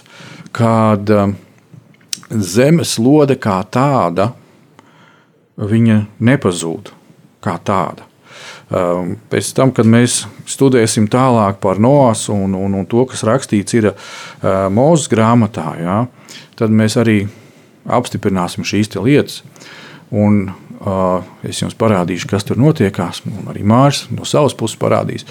[0.56, 1.34] kad uh,
[2.30, 4.32] zemeslode kā tāda,
[5.60, 6.93] viņa nepazūd
[7.43, 8.08] kā tāda.
[8.69, 13.77] Ehm, pēc tam, kad mēs studēsim tālāk par Noāsu un, un, un to, kas rakstīts
[13.79, 15.99] ir ehm, Mozus grāmatā, jā,
[16.60, 17.23] tad mēs arī
[17.89, 19.41] apstiprināsim šīs lietas.
[20.10, 20.47] Un,
[20.82, 25.25] uh, es jums parādīšu, kas tur notiekās, un arī Mārcis no savas puses parādīs.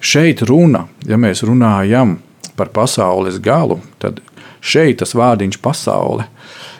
[0.00, 2.14] Šeit runa, ja mēs runājam
[2.56, 4.22] par pasaules galu, tad
[4.64, 6.24] šeit tas vārdiņš pasaule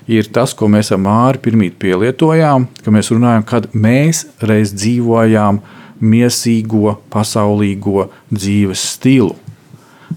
[0.09, 5.61] ir tas, ko mēs ar Māri pirmīt pielietojām, ka mēs runājam, kad mēs reiz dzīvojām
[5.61, 9.35] uh, miesīgo, pasaulīgo dzīves stilu.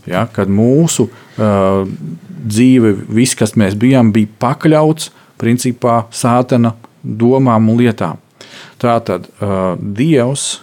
[0.10, 1.88] Ja, kad mūsu uh,
[2.46, 8.20] dzīve, viss, kas mēs bijām, bija pakļauts principā sātana domām un lietām.
[8.80, 10.62] Tātad uh, Dievs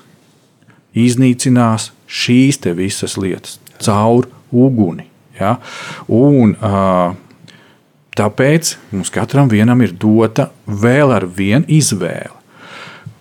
[0.97, 5.07] iznīcinās šīs visas lietas caur uguni.
[5.39, 5.57] Ja?
[6.09, 7.13] Un, uh,
[8.17, 9.51] tāpēc mums katram
[9.85, 12.36] ir dota vēl ar vienu izvēli.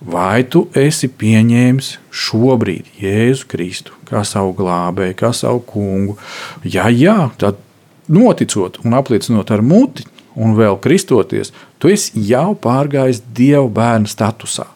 [0.06, 6.14] Vai tu esi pieņēmis šobrīd Jēzu Kristu kā savu glābēju, kā savu kungu?
[6.62, 7.58] Ja jā, tad
[8.06, 11.50] noticot un apliecinot ar muti, un vēl kristoties,
[11.82, 14.68] tu esi jau pārgājis Dieva bērna statusā.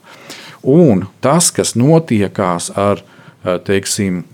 [0.67, 3.05] Un tas, kas notiekās ar
[3.65, 4.25] teiksim,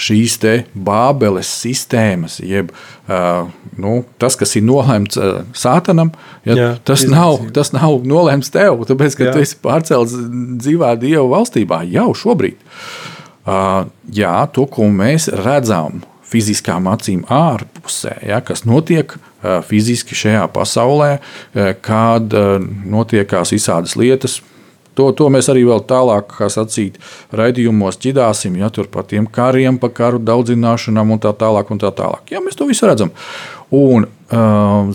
[0.00, 0.38] šīs
[0.74, 3.48] bābeles sistēmas, jeb uh,
[3.80, 6.12] nu, tas, kas ir nolemts uh, sātanam,
[6.44, 9.34] ja, Jā, tas, nav, tas nav nolemts tev, tāpēc, ka Jā.
[9.34, 10.16] tu esi pārcelts
[10.62, 12.58] dzīvā Dieva valstībā jau šobrīd.
[13.46, 20.48] Uh, jā, to, ko mēs redzam fiziskām acīm ārpusē, ja, kas notiek uh, fiziski šajā
[20.54, 22.56] pasaulē, uh, kad uh,
[22.90, 24.40] notiekās visādas lietas,
[24.96, 26.96] To, to mēs arī vēl tālāk, kā sacīt,
[27.36, 31.72] raidījumos ķidāsim, ja tur par tiem kariem, par karu daudzināšanām un tā tālāk.
[31.72, 32.32] Un tā tālāk.
[32.32, 33.12] Jā, mēs to visu redzam.
[33.74, 34.06] Un,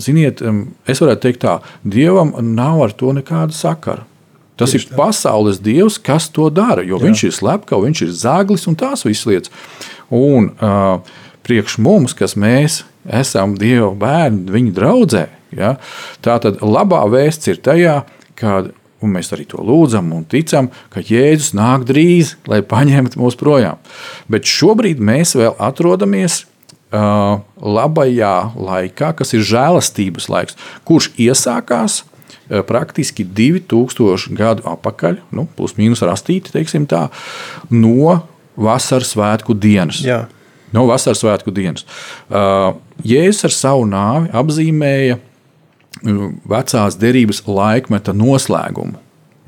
[0.02, 0.42] ziniet,
[0.88, 4.06] es varētu teikt tā, Dievam nav ar to nekāda sakara.
[4.58, 4.96] Tas Tieši ir tā.
[4.98, 6.84] pasaules dievs, kas to dara.
[6.84, 7.06] Jo Jā.
[7.06, 9.54] viņš ir slepkavs, viņš ir zāglis un tās visas lietas.
[10.12, 10.98] Un uh,
[11.46, 15.24] priekš mums, kas mēs esam Dieva bērni, viņa draudzē,
[15.56, 15.76] ja,
[16.22, 17.96] tā tad labā vēsts ir tajā,
[18.38, 18.60] ka
[19.02, 23.80] un mēs arī to lūdzam un ticam, ka Jēzus nāk drīz, lai paņemtu mūs projām.
[24.32, 26.42] Bet šobrīd mēs vēl atrodamies
[26.92, 35.48] uh, labajā laikā, kas ir žēlastības laiks, kurš iesākās uh, praktiski 2000 gadu atpakaļ, nu,
[35.56, 37.08] plus mīnus rastīti, teiksim tā,
[37.70, 38.22] no
[38.56, 40.02] vasaras svētku dienas.
[40.04, 40.24] Jā.
[40.72, 41.84] No vasaras svētku dienas.
[42.32, 42.72] Uh,
[43.04, 45.18] Jēzus ar savu nāvi apzīmēja
[46.02, 48.98] vecās derības laikmeta noslēgumu.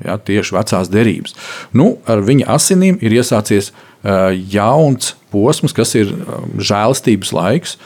[0.03, 1.31] Ja, tieši vecās derības.
[1.71, 7.77] Nu, ar viņa asinīm ir iesācies uh, jauns posms, kas ir um, žēlstības laiks.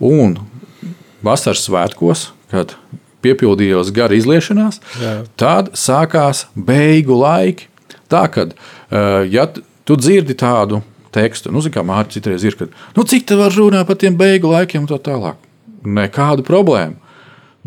[0.00, 0.38] Un
[1.24, 2.72] vasaras svētkos, kad
[3.24, 5.14] piepildījās gara izliešanās, Jā.
[5.36, 7.68] tad sākās beigu laiki.
[8.08, 9.44] Tā kad, uh, ja
[9.84, 10.80] tu dzirdi tādu
[11.12, 14.48] tekstu, nu, kā Mārcis citreiz ir, kad, nu, cik te var runāt par tiem beigu
[14.54, 15.36] laikiem un tā tālāk.
[15.84, 16.96] Nekādu problēmu.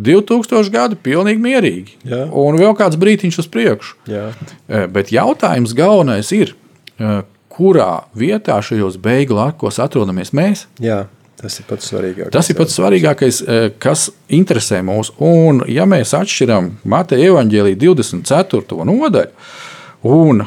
[0.02, 1.98] 2000 gadi pilnīgi mierīgi.
[2.08, 2.26] Jā.
[2.38, 3.96] Un vēl kāds brīdiņš uz priekšu.
[4.12, 4.28] Jā.
[4.68, 6.56] E, bet jautājums galvenais ir,
[6.98, 10.68] e, kurā vietā šajos beigu laikos atrodamies mēs?
[10.82, 11.06] Jā.
[11.42, 12.34] Tas ir pats svarīgākais.
[12.36, 15.10] Tas ir pats svarīgākais, e, kas interesē mūs.
[15.26, 18.86] Un, ja mēs atšķiram Mateja evaņģēlīja 24.
[18.86, 20.46] nodaļu un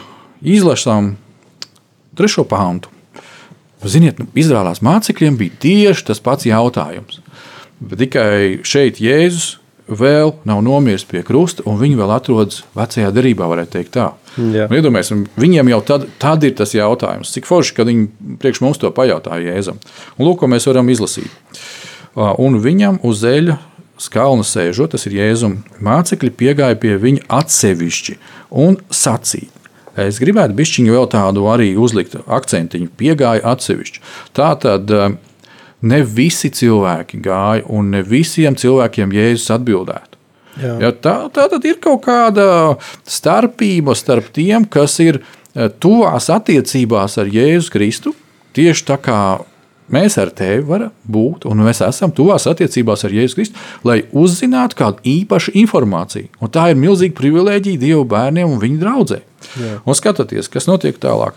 [0.55, 1.14] izlasām
[2.14, 2.93] trešo pāntu,
[3.85, 7.21] ziniet, nu, Izrēlās mācekļiem bija tieši tas pats jautājums.
[7.82, 13.48] Bet tikai šeit Jēzus vēl nav nomiris pie krusta, un viņi vēl atrodas vecajā derībā,
[13.50, 14.06] varētu teikt tā.
[14.38, 18.90] Iedomājieties, viņiem jau tad, tad ir tas jautājums, cik forši, kad viņi priekš mums to
[18.94, 19.82] pajautāja Jēzum.
[20.16, 21.60] Un lūk, ko mēs varam izlasīt.
[22.14, 23.58] Un viņam uz eļļa
[24.00, 28.16] skalna sēžot, tas ir Jēzum, mācekļi piegāja pie viņa atsevišķi
[28.64, 29.50] un sacīja.
[30.00, 34.00] Es gribētu bišķiņu vēl tādu arī uzlikt akcentiņu, piegāja atsevišķi.
[34.34, 34.90] Tā tad
[35.85, 40.20] ne visi cilvēki gāja, un ne visiem cilvēkiem Jēzus atbildētu.
[40.61, 40.75] Jā.
[40.85, 42.77] Ja, tā, tā tad ir kaut kāda
[43.11, 48.14] starpība starp tiem, kas ir eh, tuvās attiecībās ar Jēzu Kristu.
[48.55, 49.18] Tieši tā kā
[49.90, 54.79] mēs ar tevi varam būt, un mēs esam tuvās attiecībās ar Jēzu Kristu, lai uzzinātu
[54.79, 56.31] kādu īpašu informāciju.
[56.38, 59.31] Un tā ir milzīga privilēģija Dieva bērniem un viņa draugiem.
[59.85, 61.35] Un skatieties, kas notiek tālāk.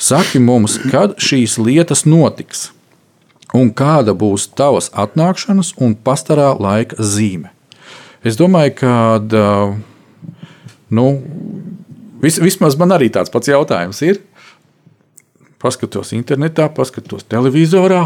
[0.00, 2.70] Saki mums, kad šīs lietas notiks
[3.56, 7.50] un kāda būs tavas atnākšanas un pastarā laika zīme.
[8.26, 8.94] Es domāju, ka
[10.92, 11.06] nu,
[12.20, 14.20] vis, vismaz man arī tāds pats jautājums ir.
[15.60, 18.04] Paskatos internetā, paskatos televizorā,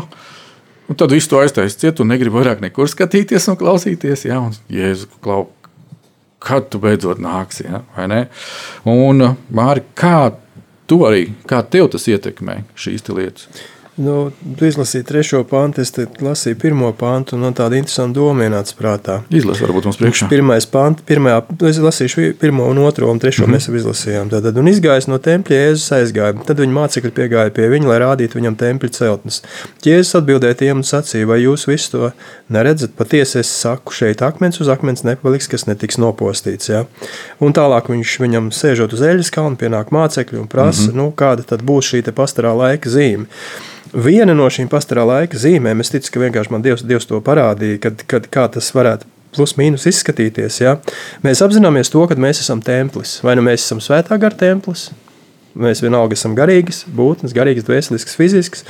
[0.90, 4.26] un tad visu to aiztaisīt ciet, un negribu vairāk nekur skatīties un klausīties.
[4.26, 5.48] Ja, un, Jēzu, klau,
[6.42, 7.68] kad tu beidzot nāksi?
[7.68, 7.84] Ja,
[8.90, 10.32] un, Māri, kā
[10.90, 13.48] tu arī, kā tev tas ietekmē šīs lietas?
[13.96, 18.74] Nu, tu izlasīji trešo pantu, es lasīju pirmo pantu, un no tāda interesanta doma ienāca
[18.74, 19.20] prātā.
[19.30, 20.26] Izlasi varbūt mums priekšā.
[20.32, 23.54] Pirmais pants, pirmajā, es lasīšu pirmo un otro, un trešo mm -hmm.
[23.54, 24.32] mēs jau izlasījām.
[24.32, 26.34] Tad, un izgājis no tempļa, Jēzus aizgāja.
[26.46, 29.42] Tad viņa mācekļi piegāja pie viņa, lai rādītu viņam tempļa celtnes.
[29.84, 32.10] Jēzus atbildēja tiem un sacīja, vai jūs visu to
[32.48, 32.90] neredzat?
[32.98, 36.68] Patiesi es saku, šeit akmens uz akmens nepaliks, kas netiks nopostīts.
[36.68, 36.84] Ja?
[37.38, 40.96] Un tālāk viņš viņam sēžot uz eļas kalna, pienāk mācekļi un prasa, mm -hmm.
[40.96, 43.26] nu, kāda tad būs šī pastarā laika zīme.
[43.94, 47.78] Viena no šīm pastāvā laika zīmēm, es ticu, ka vienkārši man Dievs, Dievs to parādīja,
[47.86, 50.60] kad, kad, kā tas varētu plus mīnus izskatīties.
[50.62, 50.76] Ja?
[51.22, 53.20] Mēs apzināmies to, ka mēs esam templis.
[53.26, 54.88] Vai nu mēs esam svētā gara templis,
[55.54, 58.64] Mēs vienalga esam garīgas, būtnes, garīgas, dvēseliskas, fiziskas.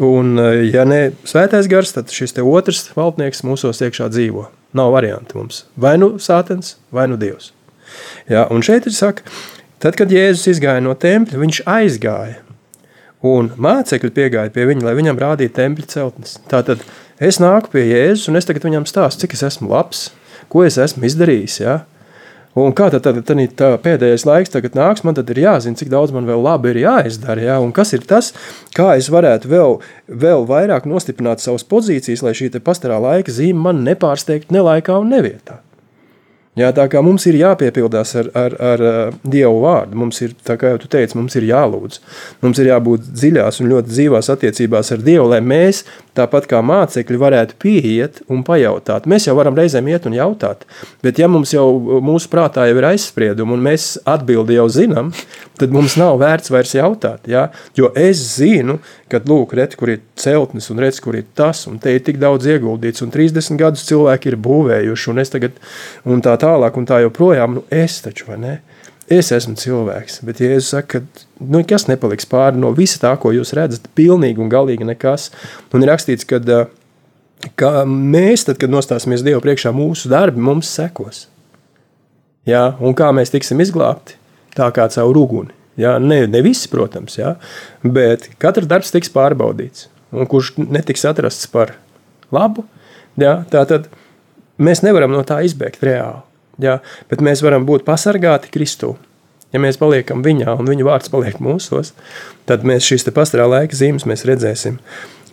[0.00, 4.46] Un, ja ne svētais gars, tad šis otrs valdnieks mūsos iekšā dzīvo.
[4.72, 5.66] Nav variantu mums.
[5.76, 7.52] Vai nu sātens, vai nu dievs.
[8.30, 9.26] Ja, un šeit ir saka,
[9.82, 12.40] tad, kad Jēzus izgāja no tempļa, viņš aizgāja.
[13.26, 16.38] Un mācekļi piegāja pie viņa, lai viņam rādītu tempļa celtnes.
[16.48, 16.80] Tātad
[17.20, 20.06] es nāku pie Jēzus, un es tagad viņam stāstu, cik es esmu labs,
[20.48, 21.58] ko es esmu izdarījis.
[21.60, 21.82] Ja?
[22.56, 25.92] Un kā tad, tad, tad tā pēdējais laiks tagad nāks, man tad ir jāzina, cik
[25.92, 27.60] daudz man vēl labi ir jāizdara, ja?
[27.60, 28.32] un kas ir tas,
[28.74, 33.84] kā es varētu vēl, vēl vairāk nostiprināt savas pozīcijas, lai šī pastarā laika zīme man
[33.84, 35.60] nepārsteigtu ne laikā un nevietā.
[36.58, 38.80] Jā, tā kā mums ir jāpiepildās ar, ar, ar
[39.22, 42.00] Dievu vārdu, mums ir, kā jau tu teici, mums ir jālūdz.
[42.42, 45.84] Mums ir jābūt dziļās un ļoti dzīvās attiecībās ar Dievu, lai mēs,
[46.18, 49.06] tāpat kā mācekļi, varētu pieiet un pajautāt.
[49.06, 50.66] Mēs jau varam reizēm iet un jautāt,
[51.06, 51.68] bet ja mums jau
[52.02, 55.14] mūsu prātā jau ir aizspriedumi un mēs atbildi jau zinām,
[55.60, 57.30] tad mums nav vērts vairs jautāt.
[57.30, 57.46] Ja?
[57.78, 61.78] Jo es zinu, ka, lūk, redz, kur ir celtnes un redz, kur ir tas, un
[61.82, 65.56] te ir tik daudz ieguldīts, un 30 gadus cilvēki ir būvējuši, un es tagad,
[66.08, 68.58] un tā tālāk, un tā joprojām, nu es taču, vai ne?
[69.10, 73.32] Es esmu cilvēks, bet Jēzus saka, ka nu, nekas nepaliks pāri no visa tā, ko
[73.34, 75.32] jūs redzat, pilnīgi un galīgi nekas.
[75.74, 76.38] Un ir rakstīts, ka,
[77.58, 81.24] ka mēs, tad, kad nostāsimies Dievu priekšā, mūsu darbi mums sekos.
[82.46, 84.20] Jā, un kā mēs tiksim izglābti?
[84.56, 85.54] tā kā caur uguni.
[85.80, 85.96] Ja?
[86.02, 87.34] Ne, ne visi, protams, ja?
[87.82, 89.88] bet katrs darbs tiks pārbaudīts.
[90.10, 91.76] Un kurš netiks atrasts par
[92.34, 92.66] labu,
[93.20, 93.40] ja?
[93.50, 93.88] tad
[94.60, 96.24] mēs nevaram no tā izbēgt reāli.
[96.60, 96.80] Ja?
[97.10, 98.96] Bet mēs varam būt pasargāti Kristū.
[99.50, 101.90] Ja mēs paliekam viņā un viņa vārds paliek mūsos,
[102.46, 104.76] tad mēs šīs pastarā laika zīmes redzēsim.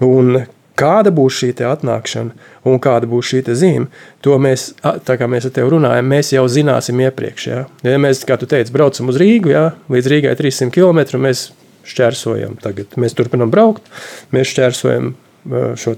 [0.01, 3.87] Un Kāda būs šī atnākšana un kāda būs šī zīme,
[4.21, 7.47] to mēs, tā kā mēs ar tevi runājam, mēs jau zināsim iepriekš.
[7.49, 11.47] Ja, ja mēs, kā tu teici, braucam uz Rīgu, ja, līdz Rīgai 300 km, mēs
[11.87, 12.59] šķērsojam.
[12.61, 13.89] Tagad mēs turpinām braukt,
[14.35, 15.15] mēs šķērsojam
[15.79, 15.93] šo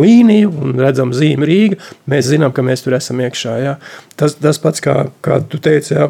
[0.00, 1.78] līniju un redzam zīmi Rīga.
[2.10, 3.56] Mēs zinām, ka mēs tur esam iekšā.
[3.62, 3.76] Ja.
[4.16, 6.08] Tas, tas pats, kā, kā tu teici, ja,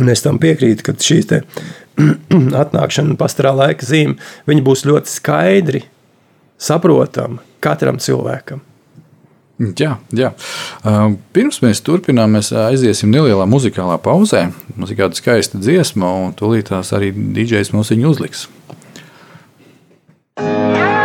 [0.00, 1.20] un es tam piekrītu, ka šī
[2.62, 4.16] atnākšana pastarā laika zīme
[4.64, 5.84] būs ļoti skaidri
[6.58, 8.62] saprotama katram cilvēkam.
[9.58, 10.28] Jā, jā.
[11.34, 14.44] Pirms mēs turpinām, mēs aiziesim nelielā muzikālā pauzē.
[14.76, 18.46] Mums ir kāda skaista dziesma, un tūlīt tās arī DJs mums viņu uzliks.
[20.38, 20.97] home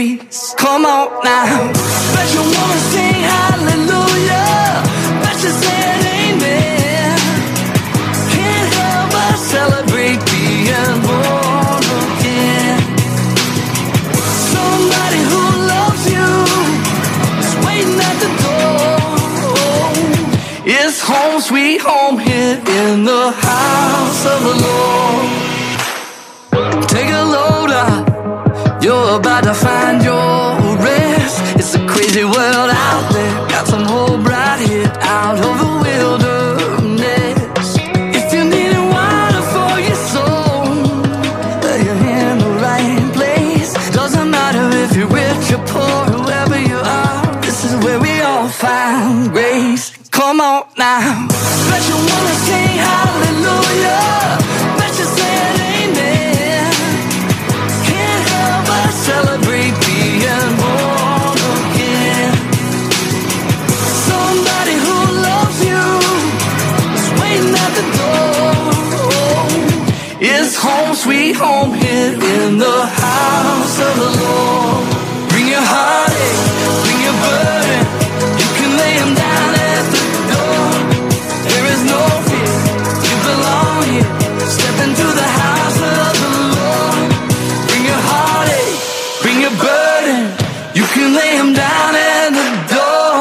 [0.00, 0.54] praise.
[0.56, 1.72] Come on now.
[2.14, 4.82] Bet you wanna sing hallelujah.
[5.22, 7.18] Bet you said amen.
[8.32, 12.80] Can't help but celebrate being born again.
[14.54, 15.42] Somebody who
[15.74, 16.30] loves you
[17.42, 19.00] is waiting at the door.
[20.64, 25.59] It's home sweet home here in the house of the Lord.
[29.20, 31.36] about to find your rest.
[31.60, 33.32] It's a crazy world out there.
[33.54, 37.68] Got some hope right here out of the wilderness.
[38.18, 40.64] If you need water for your soul,
[41.84, 43.70] you're in the right place.
[43.90, 47.40] Doesn't matter if you're rich or poor, whoever you are.
[47.42, 49.92] This is where we all find grace.
[50.10, 51.28] Come on now.
[51.70, 54.39] Let your wanna sing hallelujah.
[71.40, 74.84] Home here in the house of the Lord.
[75.32, 76.40] Bring your heartache,
[76.84, 77.80] bring your burden.
[78.40, 80.68] You can lay them down at the door.
[81.48, 82.54] There is no fear,
[83.08, 84.10] you belong here.
[84.52, 87.08] Step into the house of the Lord.
[87.72, 88.76] Bring your heartache,
[89.24, 90.20] bring your burden.
[90.76, 93.16] You can lay them down at the door.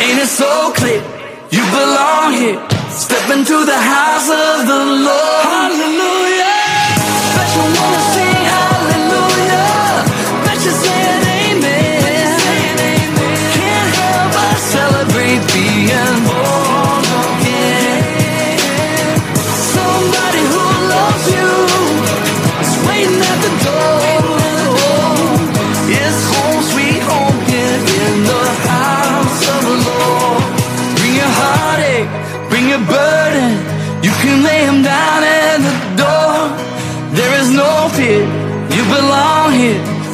[0.00, 1.04] Ain't it so clear?
[1.52, 2.60] You belong here.
[2.88, 5.41] Step into the house of the Lord.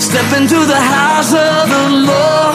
[0.08, 2.47] Step into the house of the Lord.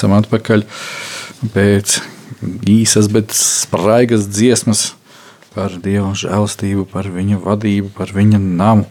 [0.00, 0.64] Esam atpakaļ
[1.52, 1.98] pēc
[2.72, 4.94] īsas, bet spraigas dziesmas
[5.52, 8.86] par Dieva žēlastību, par viņa vadību, par viņa namu.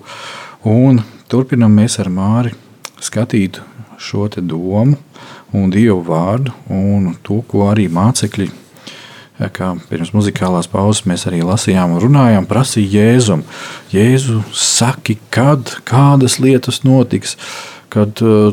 [0.70, 1.02] Un
[1.32, 2.54] turpinām mēs ar Māri
[3.02, 3.62] skatīt
[3.98, 5.00] šo domu
[5.56, 8.52] un Dievu vārdu un to, ko arī mācekļi.
[9.56, 13.46] Kā pirms muzikālās pauzes mēs arī lasījām un runājām, prasīja Jēzum.
[13.96, 17.38] Jēzu, saki, kad, kādas lietas notiks,
[17.90, 18.52] kad uh,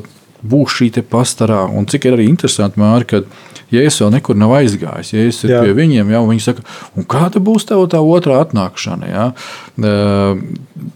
[0.49, 1.65] būs šī pastarā.
[1.73, 3.29] Un cik ir arī interesanti, Māri, kad
[3.73, 5.13] Jēzus vēl nekur nav aizgājis.
[5.17, 5.63] Jēzus ir Jā.
[5.65, 6.65] pie viņiem, jau viņi saka,
[7.11, 9.09] kāda būs tava tā otrā atnākšana?
[9.11, 9.27] Ja?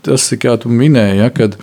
[0.07, 1.59] Tas ir kā tu minēji, ja, kad,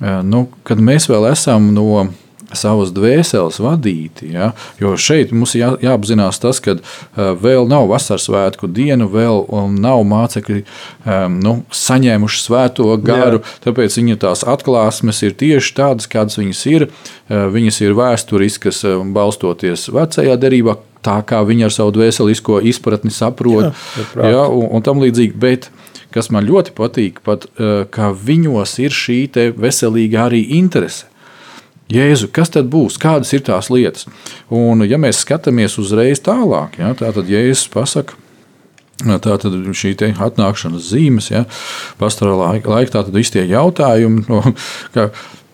[0.00, 2.06] nu, kad mēs vēl esam no
[2.52, 4.28] savas dvēseles vadīti.
[4.34, 4.50] Ja?
[4.80, 9.76] Jo šeit mums jā, jāapzinās tas, ka uh, vēl nav vasaras svētku diena, vēl um,
[9.80, 13.40] nav mācekļi um, nu, saņēmuši svēto garu.
[13.40, 13.60] Jā.
[13.68, 16.88] Tāpēc viņa tās atklāsmes ir tieši tādas, kādas viņas ir.
[16.88, 20.78] Uh, viņas ir vēsturiskas, uh, balstoties vecajā derībā.
[21.04, 23.74] Tā kā viņi ar savu dvēselisko izpratni saprot,
[24.16, 25.36] Jā, ja, un, un tam līdzīgi.
[25.36, 25.68] Bet,
[26.16, 27.44] kas man ļoti patīk, pat,
[27.92, 29.18] ka viņos ir šī
[29.60, 31.10] veselīga arī interese.
[31.92, 32.96] Jēzu, kas tad būs?
[33.00, 34.06] Kādas ir tās lietas?
[34.52, 38.20] Un, ja mēs skatāmies uzreiz tālāk, ja, tā tad Jēzus pasaka.
[39.04, 41.42] Tā tad šī atnākšanas zīmes, ja,
[42.00, 44.24] pastāvā laika, laika, tā tad visi tie jautājumi.
[44.30, 44.40] No,
[44.94, 45.08] ka,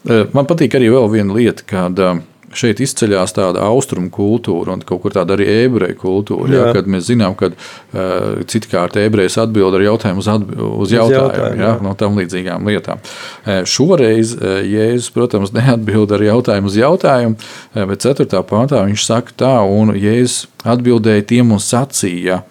[0.06, 2.20] eh, man patīk arī vēl viena lieta, kad eh,
[2.56, 6.50] šeit izceļas tāda austrumu kultūra un kaut kur tāda arī ebreju kultūra.
[6.50, 6.72] Ja, Jā.
[6.78, 11.60] kad mēs zinām, ka uh, citkārt ebrejs atbild ar jautājumu uz, atbi uz jautājumu, jautājumu,
[11.60, 11.74] ja, jā.
[11.84, 13.02] no tam līdzīgām lietām.
[13.44, 17.38] Eh, Šoreiz eh, Jēzus, protams, neatbild ar jautājumu uz jautājumu,
[17.74, 18.42] eh, bet 4.
[18.50, 22.42] pāntā viņš saka tā, un Jēzus atbildēja tiem un sacīja.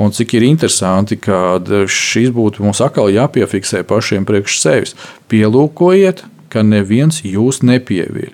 [0.00, 4.96] Un cik ir interesanti, ka šis būtu mums atkal jāpiefiksē pašiem priekš sevis.
[5.30, 8.32] Pielūkojiet, ka neviens jūs nepieviļ.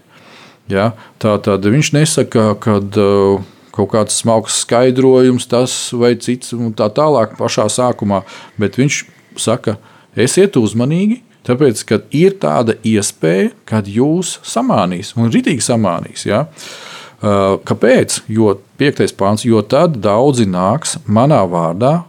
[0.75, 0.91] Ja?
[1.23, 3.41] Tā tad viņš nesaka, ka uh,
[3.75, 8.23] kaut kāds smalks skaidrojums, tas vai cits, un tā tālāk pašā sākumā,
[8.61, 9.03] bet viņš
[9.41, 9.79] saka,
[10.19, 11.23] esiet uzmanīgi.
[11.47, 16.27] Tāpēc, ka ir tāda iespēja, kad jūs samānīs, un rītīgi samānīs.
[16.29, 16.45] Ja?
[16.45, 18.23] Uh, Kāpēc?
[18.33, 22.03] Jo piektais pāns, jo tad daudzi nāks manā vārdā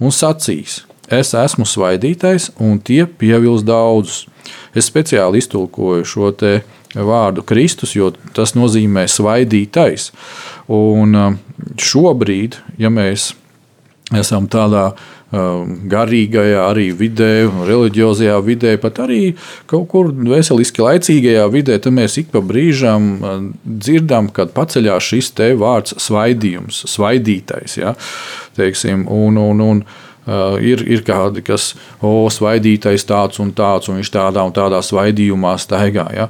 [0.00, 4.24] un sacīs, es esmu svaidītais, un tie pievils daudzus.
[4.76, 6.58] Es speciāli iztulkoju šo te
[6.94, 10.10] vārdu Kristus, jo tas nozīmē svaidītais.
[10.72, 11.34] Un uh,
[11.80, 13.32] šobrīd, ja mēs
[14.14, 17.32] esam tādā um, garīgajā arī vidē,
[17.66, 19.34] reliģiozajā vidē, pat arī
[19.70, 25.34] kaut kur veseliski laicīgajā vidē, tad mēs ik pa brīžam uh, dzirdam, kad paceļās šis
[25.38, 27.78] te vārds svaidījums, svaidītais.
[27.80, 27.96] Ja?
[28.58, 34.00] Teiksim, un, un, un, Uh, ir, ir kādi, kas o, svaidītais tāds un tāds, un
[34.00, 36.08] viņš tādā un tādā svaidījumā staigā.
[36.16, 36.28] Ja?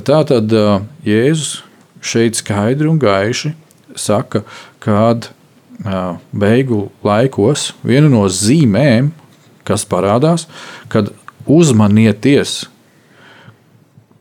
[0.00, 1.62] Tā tad uh, Jēzus
[2.04, 3.54] šeit skaidri un gaiši
[3.96, 4.44] saka,
[4.82, 9.12] ka uh, beigu laikos viena no zīmēm,
[9.64, 10.48] kas parādās,
[10.92, 11.12] kad
[11.48, 12.64] uzmanieties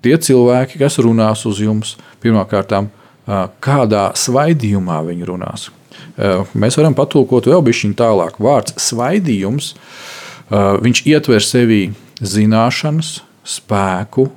[0.03, 2.76] tie cilvēki, kas runās uz jums, pirmkārt,
[3.63, 5.69] kādā svaidījumā viņi runās.
[6.18, 8.38] Mēs varam patulkot vēl bišķiņu tālāk.
[8.43, 9.74] Vārds svaidījums,
[10.49, 11.82] viņš ietver sevī
[12.22, 14.28] zināšanas, spēku,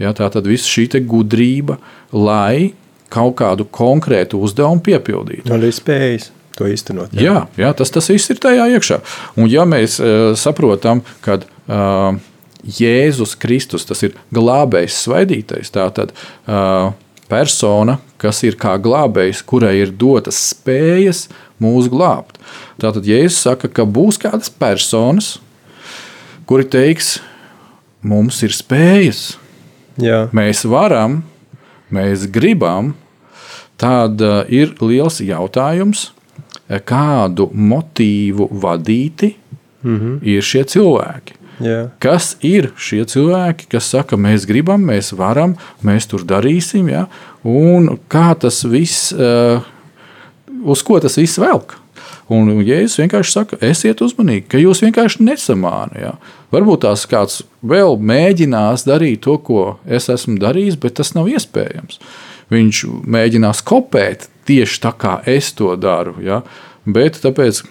[0.00, 1.78] ja, tā tad visa šī gudrība,
[2.12, 2.74] lai
[3.10, 5.50] kaut kādu konkrētu uzdevumu piepildītu.
[5.54, 7.14] Arī spējas to īstenot.
[7.16, 9.00] Jā, jā, jā tas, tas viss ir tajā iekšā.
[9.40, 12.18] Un ja mēs uh, saprotam, ka uh,
[12.60, 16.92] Jēzus Kristus tas ir glābējs, svaidītais, tā tad uh,
[17.30, 21.28] persona, kas ir kā glābējs, kurai ir dotas spējas
[21.62, 22.40] mūs glābt.
[22.80, 25.38] Tātad Jēzus saka, ka būs kādas personas,
[26.48, 27.18] kuri teiks,
[28.02, 29.34] mums ir spējas,
[30.00, 30.26] Jā.
[30.36, 31.20] mēs varam,
[31.92, 32.94] mēs gribam,
[33.80, 36.10] tad uh, ir liels jautājums,
[36.86, 39.34] kādu motīvu vadīti
[39.82, 40.18] mm -hmm.
[40.22, 41.39] ir šie cilvēki.
[41.60, 41.80] Jā.
[42.02, 45.56] Kas ir šie cilvēki, kas saka, mēs gribam, mēs varam,
[45.86, 47.04] mēs tur darīsim, ja?
[47.44, 49.60] un kā tas viss, uh,
[50.64, 51.76] uz ko tas viss velk?
[52.30, 55.96] Un Jēzus vienkārši saka, esiet uzmanīgi, ka jūs vienkārši nesamānāt.
[55.98, 56.12] Ja?
[56.54, 61.98] Varbūt tās kāds vēl mēģinās darīt to, ko es esmu darījis, bet tas nav iespējams.
[62.54, 66.16] Viņš mēģinās kopēt tieši tā, kā es to daru.
[66.22, 66.40] Ja?
[66.86, 67.64] Bet tāpēc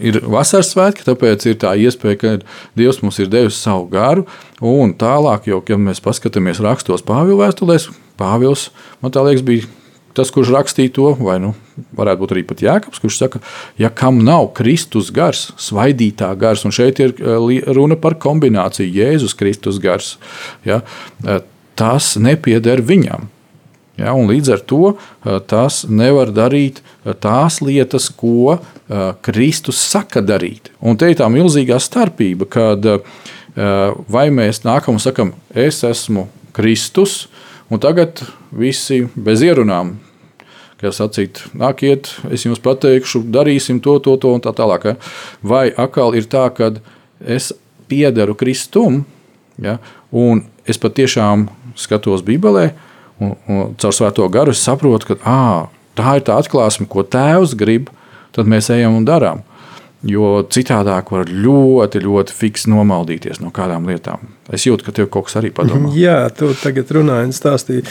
[0.00, 2.34] ir vasaras svētki, tāpēc ir tā iespēja, ka
[2.78, 4.26] Dievs mums ir devis savu garu.
[4.60, 7.88] Un tālāk, jau, kad mēs paskatāmies rakstos Pāvila vēstulēs,
[8.20, 8.68] Pāvils,
[9.02, 9.68] man liekas, bija
[10.16, 11.52] tas, kurš rakstīja to, vai nu,
[11.96, 13.40] varētu būt arī pat Jēkabs, kurš saka,
[13.80, 17.14] ja kam nav Kristus gars, svaidītā gars, un šeit ir
[17.70, 20.16] runa par kombināciju Jēzus Kristus gars,
[20.66, 20.82] ja,
[21.78, 23.30] tas nepieder viņam.
[24.00, 24.94] Ja, līdz ar to
[25.50, 26.80] tas nevar darīt
[27.20, 28.56] tās lietas, ko
[29.24, 30.70] Kristus saka darīt.
[30.80, 32.88] Un te ir tā milzīgā starpība, kad
[34.08, 37.26] vai mēs nākam un sakam, es esmu Kristus,
[37.68, 39.98] un tagad visi bez ierunām.
[40.80, 44.86] Kā sacīt, nāciet, es jums pateikšu, darīsim to, to, to un tā tālāk.
[44.88, 44.94] Ja?
[45.44, 46.70] Vai atkal ir tā, ka
[47.20, 47.50] es
[47.90, 49.02] piederu Kristum,
[49.60, 49.76] ja?
[50.08, 52.86] un es patiešām skatos Bībelē, uh,
[53.20, 55.68] Un, un caur svēto garu es saprotu, ka à,
[55.98, 57.90] tā ir tā atklāsme, ko Tēvs grib,
[58.36, 59.44] tad mēs ejam un darām.
[60.00, 64.30] Jo citādāk var ļoti, ļoti fiksni nomaldīties no kādām lietām.
[64.48, 65.90] Es jūtu, ka tev kaut kas arī padomā.
[65.92, 67.82] Jā, tu tagad runāji un stāstīji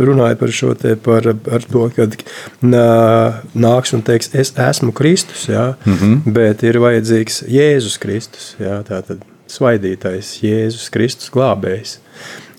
[0.00, 2.16] runāji par šo te, par, par to, kad
[2.64, 6.32] nāks un teiks, es esmu Kristus, jā, mm -hmm.
[6.40, 9.20] bet ir vajadzīgs Jēzus Kristus, jā, tā tad
[9.50, 11.98] svaidītais Jēzus Kristus glābējs.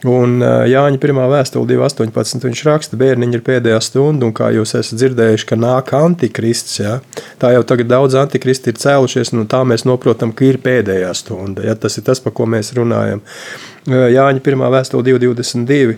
[0.08, 1.20] Un Jāņa 1.
[1.30, 2.42] vēstule 2.18.
[2.48, 6.80] viņš raksta, bērniņi ir pēdējā stunda, un kā jūs esat dzirdējuši, ka nāk antikrists.
[6.82, 6.96] Ja?
[7.42, 11.68] Tā jau tagad daudz antikristi ir cēlušies, un tā mēs saprotam, ka ir pēdējā stunda.
[11.68, 11.78] Ja?
[11.78, 13.22] Tas ir tas, par ko mēs runājam.
[13.86, 14.66] Jāņa 1.
[14.74, 15.96] vēstule 2.22.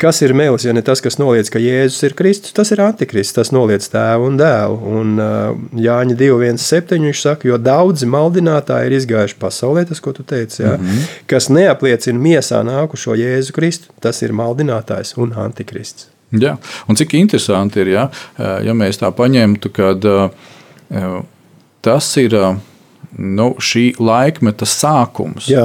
[0.00, 3.34] Kas ir mēlis, ja ne tas, kas noliedz, ka Jēzus ir Kristus, tas ir antikrists,
[3.36, 4.78] tas noliedz tēvu un dēlu.
[5.00, 6.96] Un uh, Jāņa 2.1.7.
[7.04, 11.10] viņš saka, jo daudzi maldinātāji ir izgājuši pasaulē, tas, ko tu teici, jā, mm -hmm.
[11.28, 16.08] kas neapliecina miesā nākušo Jēzu Kristu, tas ir maldinātājs un antikrists.
[16.32, 16.56] Jā,
[16.88, 20.30] un cik interesanti ir, ja, ja mēs tā paņemtu, kad uh,
[21.82, 22.34] tas ir.
[22.34, 22.56] Uh,
[23.18, 25.48] nu, šī laikmeta sākums.
[25.50, 25.64] Jā.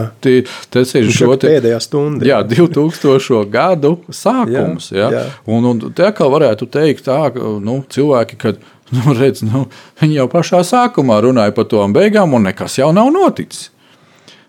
[0.74, 2.26] Tas ir šo te, pēdējā stunda.
[2.28, 3.44] Jā, 2000.
[3.56, 4.90] gadu sākums.
[4.94, 5.12] Jā, jā.
[5.20, 5.26] Jā.
[5.52, 7.20] Un, un te kā varētu teikt, tā,
[7.64, 8.60] nu, cilvēki, kad
[8.96, 9.68] nu, redz, nu,
[10.02, 13.70] viņi jau pašā sākumā runāja par to beigām, un nekas jau nav noticis.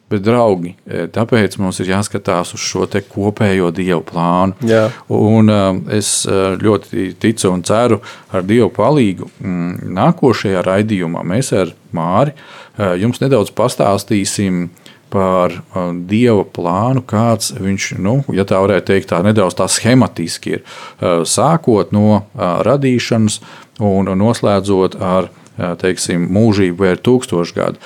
[0.06, 4.54] Bet, draugi, e, tāpēc mums ir jāskatās uz šo kopējo dievu plānu.
[4.62, 4.84] Jā.
[5.10, 7.98] Un, um, es e, ļoti ticu un ceru
[8.30, 9.30] ar dievu palīdzību.
[9.42, 12.34] Mm, nākošajā raidījumā mēs ar Māri
[13.00, 14.66] jums nedaudz pastāstīsim
[15.10, 15.54] par
[16.10, 20.64] dieva plānu, kāds viņš, nu, ja tā varētu teikt, tā nedaudz tā schematiski ir.
[21.00, 23.38] Sākot no radīšanas
[23.86, 27.80] un noslēdzot ar teiksim, mūžību vai tūkstošu gadu.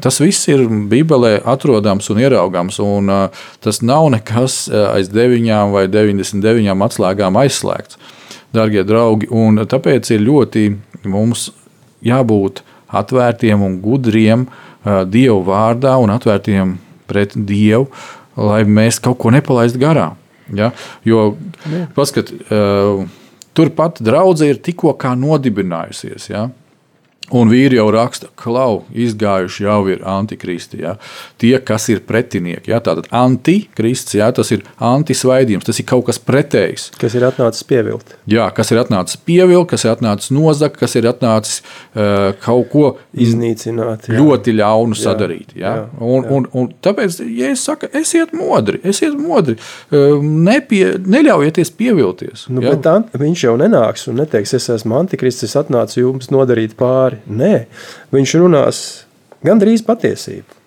[0.00, 3.12] Tas viss ir Bībelē atrodams un ieraugams, un
[3.60, 8.00] tas nav nekas aiz 9 vai 99 atslēgām aizslēgts.
[8.56, 10.64] Darbie draugi, un tāpēc ir ļoti
[11.06, 11.50] mums
[12.02, 14.48] jābūt atvērtiem un gudriem
[14.82, 16.78] Dievu vārdā un atvērtiem
[17.10, 17.90] pret Dievu,
[18.40, 20.16] lai mēs kaut ko nepalaistu garām.
[20.56, 20.72] Ja?
[21.06, 21.36] Jo,
[21.94, 22.32] paskat,
[23.54, 26.30] turpat draudzē ir tikko nodibinājusies.
[26.32, 26.48] Ja?
[27.36, 30.80] Un vīri jau raksta, ka klau, izgājuši jau ir antikristi.
[30.82, 30.96] Ja?
[31.40, 32.72] Tie, kas ir pretinieki.
[32.72, 32.80] Ja?
[32.82, 34.30] Tātad antikrists, ja?
[34.34, 36.88] tas ir antisvaidījums, tas ir kaut kas pretējs.
[37.00, 38.16] Kas ir atnācis pievilkt.
[38.30, 42.84] Jā, kas ir atnācis pievilkt, kas ir atnācis nozagt, kas ir atnācis uh, kaut ko
[43.14, 44.10] iznīcināt.
[44.10, 44.18] Jā.
[44.18, 45.54] Ļoti ļaunu jā, sadarīt.
[45.58, 45.76] Ja?
[45.76, 46.34] Jā, un, jā.
[46.40, 49.56] Un, un tāpēc, ja es saku, esiet modri, esiet modri,
[49.94, 52.48] uh, nepie, neļaujieties pievilties.
[52.50, 52.74] Nu, ja?
[52.74, 57.19] bet viņš jau nenāks un neteiks, es esmu antikrists, es atnācu jums nodarīt pāri.
[57.26, 57.54] Nē,
[58.14, 58.80] viņš runās
[59.46, 60.60] gandrīz patiesību.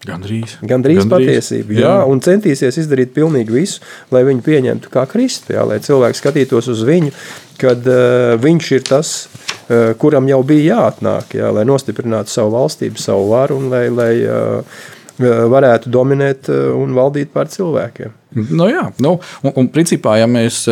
[0.00, 0.54] Gandrīz.
[0.64, 1.74] Gandrīz, Gandrīz patiesību.
[1.76, 1.80] Jā.
[1.84, 3.82] jā, un centīsies izdarīt pilnīgi visu,
[4.14, 5.52] lai viņu pieņemtu kā Kristu.
[5.52, 7.12] Jā, lai cilvēks skatītos uz viņu,
[7.60, 12.96] kad uh, viņš ir tas, uh, kuram jau bija jāatnāk, jā, lai nostiprinātu savu valstību,
[13.02, 14.80] savu varu un lai, lai uh,
[15.20, 18.16] varētu dominēt un valdīt pār cilvēkiem.
[18.38, 20.62] Nu, jā, nu, un, un principā, ja mēs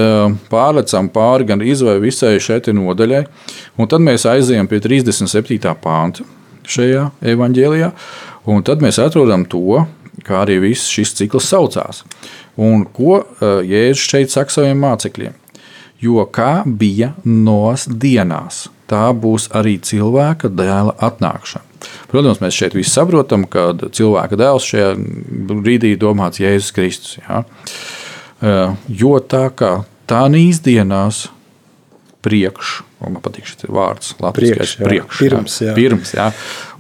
[0.51, 3.24] pārlecam pāri gan izvēlei visai šai nodaļai,
[3.78, 5.59] un tad mēs aizējām pie 37.
[5.82, 6.26] pānta
[6.68, 7.90] šajā evanģēlijā,
[8.53, 9.82] un tad mēs atrodam to,
[10.26, 12.05] kā arī viss šis cikls saucās.
[12.59, 15.34] Un ko Jēzus šeit saka saviem mācekļiem?
[15.99, 21.64] Jo kā bija nos dienās, tā būs arī cilvēka dēla atnākšana.
[22.11, 24.92] Protams, mēs šeit visi saprotam, ka cilvēka dēls šajā
[25.51, 27.18] brīdī domāts Jēzus Kristus.
[27.22, 27.42] Ja?
[28.88, 29.72] Jo tā kā
[30.09, 31.26] tā nīsdienās
[32.24, 34.88] priekš, man patīk šis vārds, priekš, jā.
[34.88, 35.76] priekš, pirms, jā.
[35.76, 36.32] pirms jā.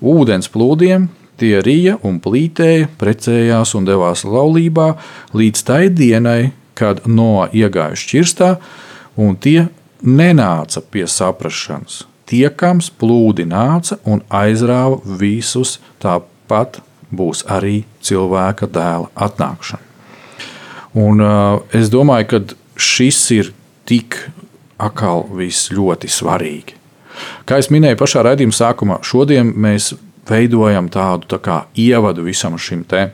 [0.02, 1.08] ūdens plūdiem.
[1.38, 4.88] Tie rīja un plītēja, precējās un devās laulībā
[5.38, 8.48] līdz tai dienai, kad no iegājuši šķirstā,
[9.18, 9.66] un tie
[10.02, 19.84] nenāca pie saprašanas tiekams plūdi nāca un aizrāva visus, tāpat būs arī cilvēka dēla atnākšana.
[20.98, 22.40] Un, uh, es domāju, ka
[22.80, 23.52] šis ir
[23.88, 24.18] tik
[24.80, 26.76] atkal viss ļoti svarīgi.
[27.48, 29.92] Kā jau minēju pašā raidījuma sākumā, šodien mēs
[30.28, 33.08] veidojam tādu tā kā, ievadu visam šim te.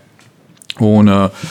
[0.83, 1.45] Un, uh,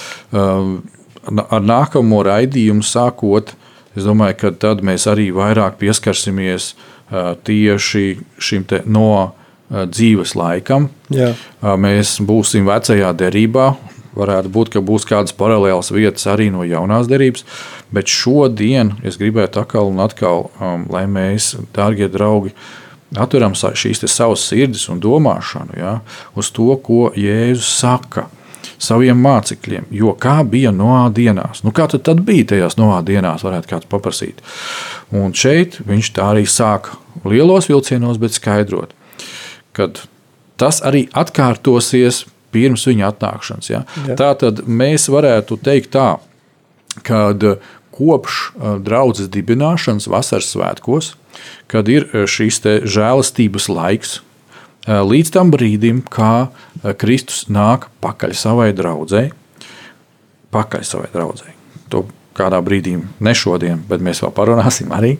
[1.43, 3.53] ar nākamo raidījumu sākot,
[3.95, 9.33] es domāju, ka tad mēs arī vairāk pieskarsimies uh, tieši šim no
[9.73, 10.89] dzīves laikam.
[11.13, 11.33] Jā.
[11.61, 13.73] Mēs būsim vecajā derībā.
[14.13, 17.47] Varētu būt, ka būs kādas paralēlas vietas arī no jaunās derības,
[17.89, 22.53] bet šodien es gribētu atkal un atkal, um, lai mēs, darbie draugi,
[23.17, 25.95] atveram šīs savas sirdis un domāšanu ja,
[26.37, 28.27] uz to, ko Jēzus saka
[28.83, 29.87] saviem mācekļiem.
[29.93, 31.63] Jo kā bija Noā dienās?
[31.65, 34.41] Nu, kā tad, tad bija tajās Noā dienās, varētu kāds paprasīt.
[35.15, 38.93] Un šeit viņš tā arī sāka lielos vilcienos, bet skaidrot,
[39.77, 39.89] ka
[40.59, 42.23] tas arī atkārtosies
[42.53, 43.71] pirms viņa atnākšanas.
[43.71, 43.83] Ja?
[44.19, 46.17] Tā tad mēs varētu teikt tā,
[47.05, 47.23] ka
[47.93, 48.43] kopš
[48.85, 51.13] draudzes dibināšanas vasaras svētkos,
[51.69, 54.32] kad ir šīs žēlastības laiks, Eh,
[54.87, 59.31] līdz tam brīdim, kā eh, Kristus nāk pakaļ savai draudzēji.
[60.53, 61.55] Pakaļ savai draudzēji.
[61.93, 62.05] To
[62.37, 65.15] kādā brīdī, ne šodien, bet mēs vēl parunāsim arī.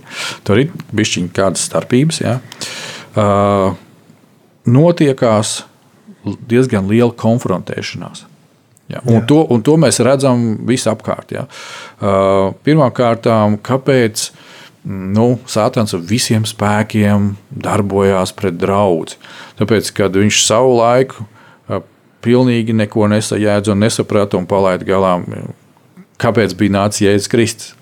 [0.46, 2.20] Tur ir bišķiņa kādas starpības.
[2.24, 2.40] Ja.
[3.14, 3.76] Uh,
[4.66, 5.60] notiekās
[6.50, 8.26] diezgan liela konfrontēšanās.
[8.90, 9.26] Ja, un, Jā.
[9.30, 11.36] to, un to mēs redzam visapkārt.
[11.38, 11.46] Ja.
[12.02, 13.30] Uh, Pirmkārt,
[13.64, 14.26] kāpēc
[14.84, 17.34] nu, Sātans ar visiem spēkiem
[17.64, 19.16] darbojās pret draugu?
[19.60, 21.28] Tāpēc, kad viņš savu laiku
[22.24, 25.26] pilnīgi neko nesajēdza un nesaprata un palaida galām,
[26.22, 27.74] kāpēc bija nācis Jēzus Kristus.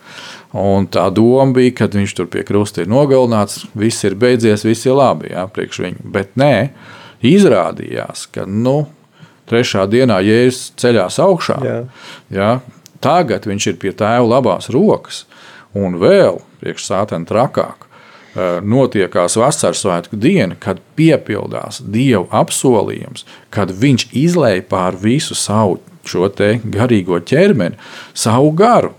[0.51, 4.83] Un tā doma bija, ka viņš tur pie krusta ir nogalināts, viss ir beidzies, viss
[4.83, 6.01] ir labi jā, priekš viņa.
[6.11, 6.55] Bet nē,
[7.23, 8.81] izrādījās, ka nu,
[9.47, 11.57] trešā dienā Jēzus ceļās augšā.
[11.63, 11.77] Jā.
[12.35, 12.49] Jā,
[13.03, 15.23] tagad viņš ir pie tēva labās rokas,
[15.71, 17.87] un vēl priekš sātena trakāk
[18.63, 26.29] notiekās vasaras svētku diena, kad piepildās Dieva apsolījums, kad Viņš izlēja pār visu savu šo
[26.71, 27.77] garīgo ķermeni,
[28.13, 28.95] savu garu.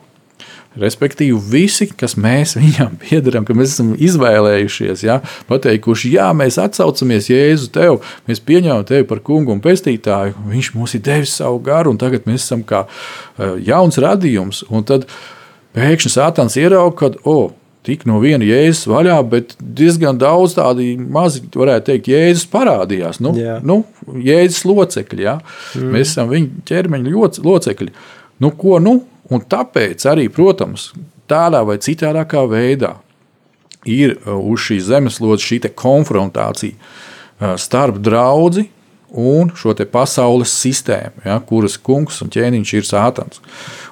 [0.73, 5.19] Respektīvi, visi, kas mēs viņam piedarām, ka mēs esam izvēlējušies, ja,
[5.51, 10.97] pateikuši, jā, mēs atsaucamies Jēzu tev, mēs pieņemam tevi par kungu un pestītāju, viņš mums
[10.97, 14.65] ir devis savu garu, un tagad mēs esam kā uh, jauns radījums.
[14.73, 15.05] Un tad
[15.77, 17.53] pēkšņi Sātans ierauga, ka, oh,
[17.87, 23.21] tika no viena jēzus vaļā, bet diezgan daudz tādu mazi, varētu teikt, jēzus parādījās.
[23.25, 23.59] Nu, Jā.
[23.67, 23.83] nu,
[24.23, 25.39] jēzus locekļi, ja?
[25.77, 25.95] mm.
[25.95, 27.95] mēs esam viņa ķermeņa locekļi.
[28.43, 29.01] Nu, ko nu?
[29.33, 30.91] Un tāpēc arī, protams,
[31.31, 32.13] tādā vai citā
[32.51, 32.97] veidā
[33.89, 38.67] ir uh, uz šīs zemeslodes šī konfrontācija uh, starp draugu
[39.13, 43.43] un šo pasaules sistēmu, ja, kuras kungs un ķēniņš ir sātans.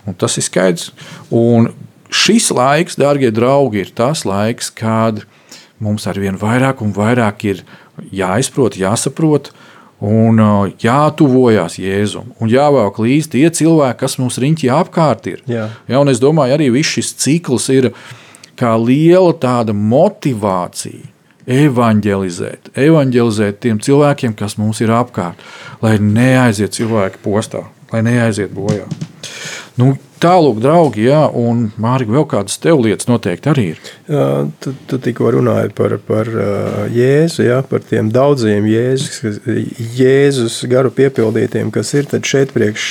[0.09, 0.91] Un tas ir skaidrs.
[1.29, 1.69] Un
[2.11, 5.25] šis laiks, darbie draugi, ir tas laiks, kad
[5.81, 7.65] mums ar vien vairāk un vairāk ir
[8.13, 9.53] jāizprot, jāsaprot.
[10.01, 15.43] Un uh, jātuvojas Jēzum, un jāvelk līdzi tie cilvēki, kas mums riņķī apkārt ir.
[15.45, 15.67] Jā.
[15.93, 17.91] Ja, un es domāju, arī viss šis cikls ir
[18.57, 21.05] kā liela tāda motivācija
[21.51, 25.41] evanģelizēt, evanģelizēt tiem cilvēkiem, kas mums ir apkārt,
[25.83, 28.87] lai neaiziet cilvēki postā, lai neaiziet bojā.
[29.81, 33.79] Nu, Tālāk, draugi, jā, un Mārķis, vēl kādas tev lietas noteikti arī ir.
[34.11, 34.25] Jā,
[34.61, 36.29] tu, tu tikko runāji par, par
[36.93, 39.41] Jēzu, jā, par tiem daudziem Jēzus,
[39.97, 42.09] Jēzus garu piepildītiem, kas ir.
[42.11, 42.91] Tad šeit priekš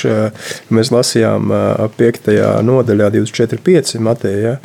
[0.74, 2.32] mēs lasījām uh, 5.
[2.66, 4.00] nodaļā 24.5.
[4.02, 4.56] Mateja.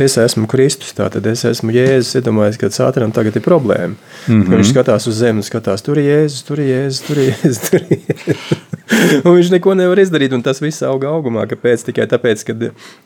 [0.00, 2.14] Es esmu Kristus, tātad es esmu Jēzus.
[2.20, 3.98] Iedomājieties, ka Sātanam tagad ir problēma.
[4.28, 4.54] Mm -hmm.
[4.60, 7.66] Viņš skatās uz zemi, skatās, tur ir Jēzus, tur ir Jēzus, tur ir Jēzus.
[7.66, 8.71] Tur ir Jēzus.
[9.26, 11.44] viņš neko nevar izdarīt, un tas viss auga augumā.
[11.50, 11.84] Kāpēc?
[11.88, 12.56] Tikai tāpēc, ka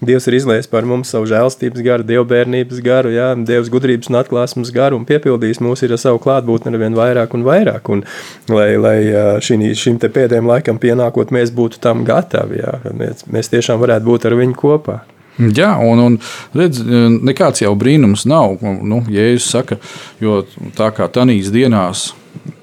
[0.07, 4.73] Dievs ir izlējis par mums savu žēlstības garu, dievbijības garu, jā, Dievs gudrības un atklāsmes
[4.75, 7.91] garu un piepildījis mūs ar savu klātbūtni ar vien vairāk un vairāk.
[7.93, 8.05] Un,
[8.53, 8.97] lai lai
[9.45, 14.29] šī, šim pēdējiem laikam pienākot, mēs būtu tam gatavi, jā, mēs, mēs tiešām varētu būt
[14.29, 15.01] ar viņu kopā.
[15.37, 16.15] Jā, un, un
[16.57, 16.81] redz,
[17.27, 18.57] nekāds jau brīnums nav.
[18.63, 19.77] Nu, Jēzus saka,
[20.23, 20.41] jo
[20.79, 22.09] tā kā tanīs dienās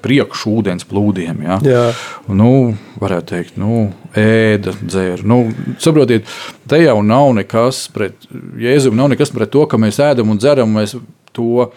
[0.04, 1.42] priekšūdens plūdiem.
[1.46, 1.58] Ja?
[1.64, 1.82] Jā.
[2.28, 2.52] Nu,
[3.00, 3.88] varētu teikt, nu,
[4.18, 5.24] ēda, dzēra.
[5.26, 5.42] Nu,
[5.82, 6.30] saprotiet,
[6.70, 8.28] te jau nav nekas pret
[8.60, 10.74] Jēzumu, nav nekas pret to, ka mēs ēdam un dzeram.
[10.74, 10.96] Mēs
[11.34, 11.68] to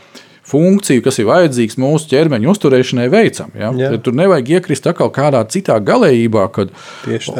[0.47, 3.51] funkciju, kas ir vajadzīgs mūsu ķermeņa uzturēšanai, veicam.
[3.57, 3.71] Ja?
[3.75, 3.91] Jā.
[4.03, 6.71] Tur nevajag iekrist atkal kādā citā galējībā, kad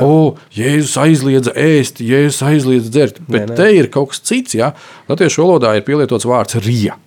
[0.03, 3.21] oh, Jēzus aizliedza ēst, Jēzus aizliedza dzert.
[3.27, 3.59] Bet Nē, nē.
[3.59, 4.57] te ir kaut kas cits.
[4.59, 4.73] Ja?
[5.07, 6.97] Latviešu valodā ir pielietots vārds rīja.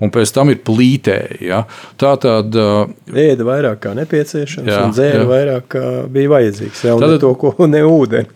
[0.00, 1.42] Un pēc tam ir plītēji.
[1.50, 1.62] Ja?
[2.00, 5.28] Tā tad Ēda vairāk kā nepieciešams, Jā, un dzēra jā.
[5.28, 6.84] vairāk kā bija vajadzīgs.
[6.88, 8.26] Jā, Tad- ne to, ko ne ūdeni.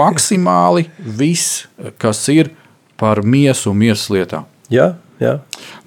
[0.00, 1.66] maksimāli viss,
[2.00, 2.50] kas ir
[3.00, 4.48] par miesu un miesas lietām.
[4.72, 5.38] Jā, jā.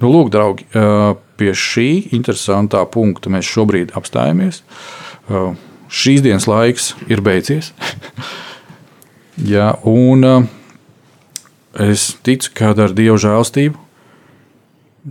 [0.01, 0.65] Nu, lūk, draugi,
[1.38, 4.61] pie šī interesantā punkta mēs šobrīd apstājamies.
[5.93, 7.71] Šīs dienas laiks ir beidzies.
[9.53, 10.25] Jā, un
[11.81, 13.79] es ticu, ka ar Dieva žēlstību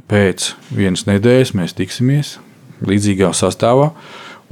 [0.08, 2.36] pēc vienas nedēļas mēs tiksimies
[2.86, 3.90] līdzīgā sastāvā.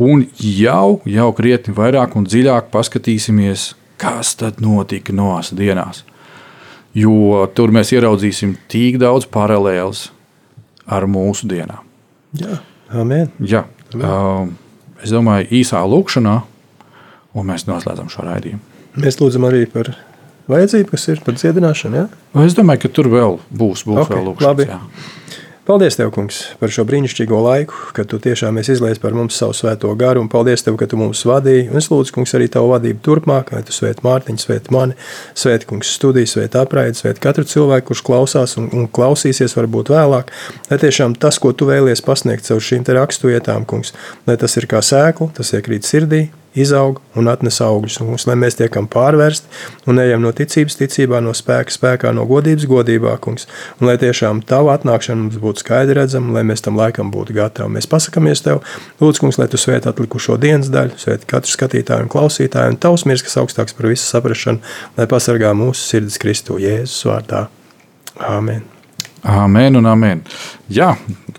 [0.00, 6.04] Un jau, jau krietni vairāk un dziļāk paskatīsimies, kas tad notika Noās dienās.
[6.96, 10.08] Jo tur mēs ieraudzīsim tik daudz paralēlus
[10.90, 11.84] ar mūsu dienām.
[12.34, 12.58] jā.
[12.90, 13.28] Amen.
[13.38, 13.60] Jā,
[13.94, 14.48] um,
[14.98, 16.32] es domāju, īsā lūkšanā,
[17.38, 18.58] un mēs noslēdzam šo raidījumu.
[18.98, 19.92] Mēs lūdzam arī par
[20.50, 22.00] vajadzību, kas ir par dziedināšanu.
[22.00, 22.08] Ja?
[22.42, 24.48] Es domāju, ka tur vēl būs, būs Ok, vēl lūkšanas.
[24.48, 24.66] labi.
[24.66, 24.80] jā.
[25.70, 29.92] Paldies, Tev, Kungs, par šo brīnišķīgo laiku, kad Tu tiešām izlaists par mums savu svēto
[29.94, 31.68] garu, un paldies Tev, ka Tu mums vadīji.
[31.70, 34.96] Un es lūdzu, Kungs, arī Tavu vadību turpmāk, lai Tu svētītu Mārtiņu, svētītu mani,
[35.38, 40.34] svētītu Kungs studiju, svētītu apraidi, svētītu katru cilvēku, kurš klausās un, un klausīsies varbūt vēlāk.
[40.72, 43.94] Lai tiešām tas, ko Tu vēlies pasniegt caur šīm te raksturvietām, Kungs,
[44.26, 46.24] lai tas ir kā sēkla, tas iekrīt sirdī,
[46.58, 48.00] izaug un atnes augļus.
[48.00, 52.26] Un, kungs, lai mēs tiekam pārvērsti un ejam no ticības ticībā, no spēka spēkā, no
[52.30, 53.46] godības godībā, kungs.
[53.78, 57.74] Un lai tiešām tava atnākšana mums būtu skaidri redzama, lai mēs tam laikam būtu gatavi.
[57.76, 58.64] Mēs pasakāmies tev,
[59.02, 63.06] lūdzu, kungs, lai tu svēt atlikušo dienas daļu, svēt katru skatītāju un klausītāju, un tavs
[63.06, 64.62] miers, kas augstāks par visu saprašanu,
[64.98, 67.46] lai pasargā mūsu sirdis Kristu Jēzus vārdā.
[68.20, 68.66] Āmen!
[69.20, 70.22] Amen un amen.
[70.72, 70.94] Jā,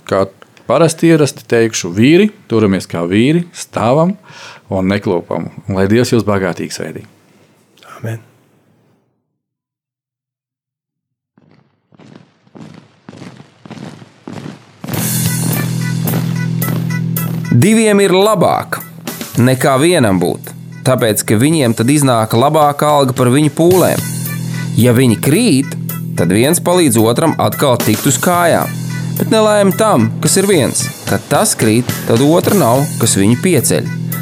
[0.05, 0.28] kā
[0.70, 4.14] parasti ierasti teikšu, vīri, turamies kā vīri, stāvam
[4.72, 5.49] un neklopam.
[5.67, 7.05] Un lai Dievs jūs bagātīgi svētī.
[7.97, 8.22] Amen.
[17.51, 18.80] Diviem ir labāk
[19.38, 20.53] nekā vienam būt,
[20.88, 24.01] tāpēc ka viņiem tad iznāk labāka alga par viņu pūlēm.
[24.80, 25.76] Ja viņi krīt,
[26.17, 28.72] tad viens palīdz otram atkal tikt uz kājām.
[29.19, 34.01] Bet nelēma tam, kas ir viens, kad tas krīt, tad otra nav, kas viņu pieceļ.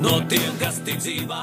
[0.00, 1.42] No tiem, kas ticībā